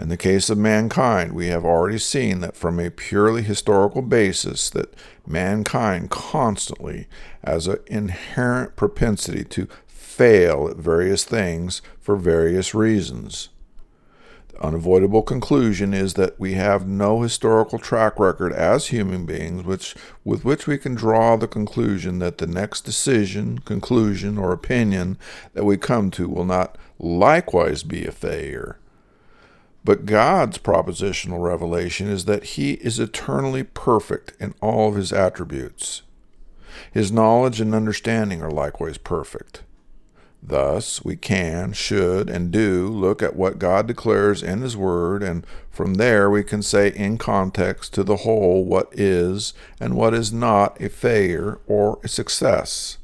In 0.00 0.08
the 0.08 0.16
case 0.16 0.48
of 0.48 0.56
mankind, 0.56 1.34
we 1.34 1.48
have 1.48 1.62
already 1.62 1.98
seen 1.98 2.40
that 2.40 2.56
from 2.56 2.80
a 2.80 2.90
purely 2.90 3.42
historical 3.42 4.00
basis 4.00 4.70
that 4.70 4.94
mankind 5.26 6.08
constantly 6.08 7.06
has 7.44 7.66
an 7.66 7.80
inherent 7.86 8.76
propensity 8.76 9.44
to 9.44 9.68
fail 9.86 10.68
at 10.70 10.78
various 10.78 11.24
things 11.24 11.82
for 12.00 12.16
various 12.16 12.74
reasons. 12.74 13.50
The 14.48 14.64
unavoidable 14.64 15.20
conclusion 15.20 15.92
is 15.92 16.14
that 16.14 16.40
we 16.40 16.54
have 16.54 16.88
no 16.88 17.20
historical 17.20 17.78
track 17.78 18.18
record 18.18 18.54
as 18.54 18.86
human 18.86 19.26
beings 19.26 19.64
which 19.64 19.94
with 20.24 20.46
which 20.46 20.66
we 20.66 20.78
can 20.78 20.94
draw 20.94 21.36
the 21.36 21.46
conclusion 21.46 22.20
that 22.20 22.38
the 22.38 22.46
next 22.46 22.86
decision, 22.86 23.58
conclusion, 23.58 24.38
or 24.38 24.52
opinion 24.52 25.18
that 25.52 25.66
we 25.66 25.76
come 25.76 26.10
to 26.12 26.26
will 26.26 26.46
not 26.46 26.78
likewise 26.98 27.82
be 27.82 28.06
a 28.06 28.12
failure 28.12 28.79
but 29.84 30.06
God's 30.06 30.58
propositional 30.58 31.42
revelation 31.42 32.08
is 32.08 32.26
that 32.26 32.44
He 32.44 32.72
is 32.74 32.98
eternally 32.98 33.62
perfect 33.62 34.34
in 34.38 34.54
all 34.60 34.88
of 34.90 34.96
His 34.96 35.12
attributes. 35.12 36.02
His 36.92 37.10
knowledge 37.10 37.60
and 37.60 37.74
understanding 37.74 38.42
are 38.42 38.50
likewise 38.50 38.98
perfect. 38.98 39.62
Thus, 40.42 41.04
we 41.04 41.16
can, 41.16 41.72
should, 41.72 42.30
and 42.30 42.50
do 42.50 42.88
look 42.88 43.22
at 43.22 43.36
what 43.36 43.58
God 43.58 43.86
declares 43.86 44.42
in 44.42 44.62
His 44.62 44.76
Word, 44.76 45.22
and 45.22 45.46
from 45.70 45.94
there 45.94 46.30
we 46.30 46.42
can 46.42 46.62
say 46.62 46.88
in 46.88 47.18
context 47.18 47.92
to 47.94 48.02
the 48.02 48.16
whole 48.16 48.64
what 48.64 48.88
is 48.92 49.52
and 49.78 49.94
what 49.94 50.14
is 50.14 50.32
not 50.32 50.80
a 50.80 50.88
failure 50.88 51.58
or 51.66 51.98
a 52.02 52.08
success 52.08 52.96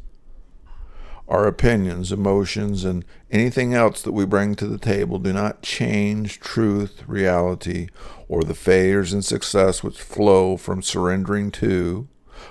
our 1.29 1.47
opinions, 1.47 2.12
emotions, 2.12 2.85
and 2.85 3.05
anything 3.31 3.74
else 3.74 4.03
that 4.03 4.12
we 4.12 4.24
bring 4.24 4.55
to 4.55 4.66
the 4.66 4.79
table 4.79 5.18
do 5.18 5.33
not 5.33 5.62
change 5.62 6.39
truth, 6.41 7.03
reality, 7.07 7.89
or 8.29 8.43
the 8.43 8.55
failures 8.55 9.12
and 9.12 9.24
success 9.24 9.83
which 9.83 10.01
flow 10.01 10.57
from 10.57 10.83
surrendering 10.83 11.51
to 11.51 12.07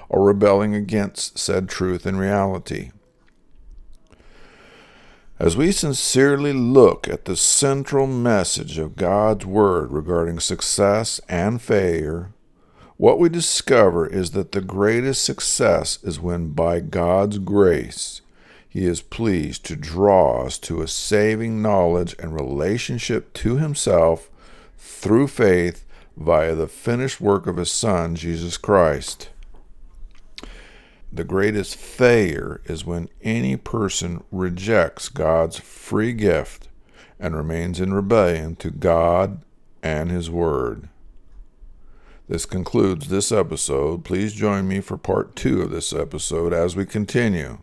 or 0.10 0.26
rebelling 0.26 0.76
against 0.76 1.38
said 1.38 1.70
truth 1.70 2.06
and 2.06 2.20
reality. 2.20 2.92
As 5.38 5.58
we 5.58 5.72
sincerely 5.74 6.54
look 6.54 7.10
at 7.10 7.26
the 7.26 7.36
central 7.36 8.08
message 8.08 8.78
of 8.78 8.96
God's 8.96 9.46
Word 9.46 9.92
regarding 9.92 10.40
success 10.40 11.20
and 11.28 11.62
failure, 11.62 12.32
what 12.96 13.20
we 13.20 13.28
discover 13.28 14.08
is 14.08 14.32
that 14.32 14.54
the 14.54 14.62
greatest 14.62 15.26
success 15.26 16.00
is 16.04 16.22
when, 16.22 16.52
by 16.52 16.80
God's 16.80 17.40
grace, 17.40 18.22
he 18.76 18.88
is 18.88 19.02
pleased 19.02 19.64
to 19.64 19.78
draw 19.78 20.46
us 20.46 20.58
to 20.58 20.82
a 20.82 20.88
saving 20.90 21.62
knowledge 21.62 22.14
and 22.20 22.34
relationship 22.34 23.32
to 23.36 23.56
Himself 23.56 24.30
through 24.78 25.30
faith 25.30 25.86
via 26.18 26.54
the 26.56 26.68
finished 26.68 27.22
work 27.22 27.48
of 27.48 27.56
His 27.56 27.72
Son, 27.72 28.18
Jesus 28.18 28.58
Christ. 28.58 29.30
The 31.10 31.24
greatest 31.24 31.78
failure 31.78 32.60
is 32.66 32.84
when 32.84 33.08
any 33.22 33.56
person 33.56 34.22
rejects 34.30 35.08
God's 35.08 35.58
free 35.58 36.12
gift 36.12 36.68
and 37.18 37.34
remains 37.34 37.80
in 37.80 37.94
rebellion 37.94 38.58
to 38.58 38.72
God 38.72 39.42
and 39.82 40.12
His 40.12 40.30
Word. 40.30 40.90
This 42.28 42.46
concludes 42.46 43.08
this 43.08 43.32
episode. 43.32 44.04
Please 44.04 44.34
join 44.34 44.68
me 44.68 44.82
for 44.82 44.98
part 44.98 45.34
two 45.34 45.62
of 45.62 45.72
this 45.72 45.94
episode 45.94 46.52
as 46.52 46.76
we 46.76 46.86
continue. 46.86 47.60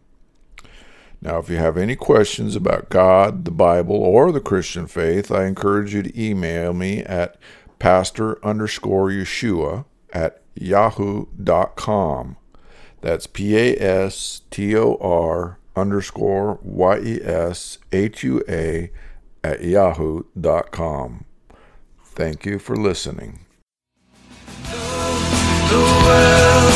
Now, 1.23 1.39
if 1.39 1.49
you 1.49 1.57
have 1.57 1.77
any 1.77 1.95
questions 1.95 2.57
about 2.57 2.91
God, 2.91 3.45
the 3.45 3.53
Bible, 3.53 3.95
or 3.95 4.33
the 4.33 4.41
Christian 4.41 4.89
faith, 4.89 5.31
I 5.31 5.45
encourage 5.45 5.95
you 5.95 6.03
to 6.03 6.21
email 6.21 6.73
me 6.73 7.05
at 7.05 7.37
pastor 7.79 8.45
underscore 8.45 9.09
Yeshua 9.09 9.85
at 10.13 10.43
yahoo.com. 10.57 12.37
That's 13.03 13.29
P 13.29 13.57
A 13.57 13.77
S 13.81 14.43
T 14.51 14.77
O 14.77 14.97
R 15.01 15.59
underscore 15.77 16.59
Y 16.61 16.99
E 16.99 17.21
S 17.23 17.79
H 17.93 18.25
U 18.25 18.43
A 18.49 18.91
at 19.45 19.63
yahoo.com. 19.63 21.25
Thank 22.05 22.45
you 22.45 22.59
for 22.59 22.75
listening. 22.75 23.47
The 24.73 25.79
world 25.79 26.75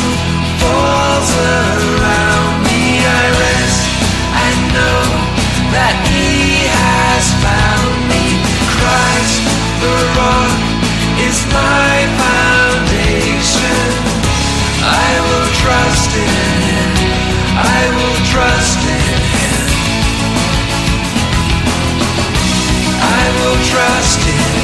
falls 0.60 1.30
around 1.36 2.62
me. 2.62 3.04
I 3.04 3.35
know 4.76 5.00
that 5.72 5.96
he 6.12 6.68
has 6.68 7.24
found 7.44 7.92
me. 8.12 8.24
Christ 8.76 9.42
the 9.82 9.96
rock 10.18 10.52
is 11.26 11.38
my 11.52 11.96
foundation. 12.20 13.88
I 14.84 15.10
will 15.26 15.48
trust 15.62 16.10
in 16.24 16.32
him. 16.68 16.92
I 17.56 17.82
will 17.96 18.18
trust 18.32 18.80
in 18.96 19.20
him. 19.36 19.64
I 23.20 23.24
will 23.38 23.58
trust 23.72 24.20
in 24.28 24.55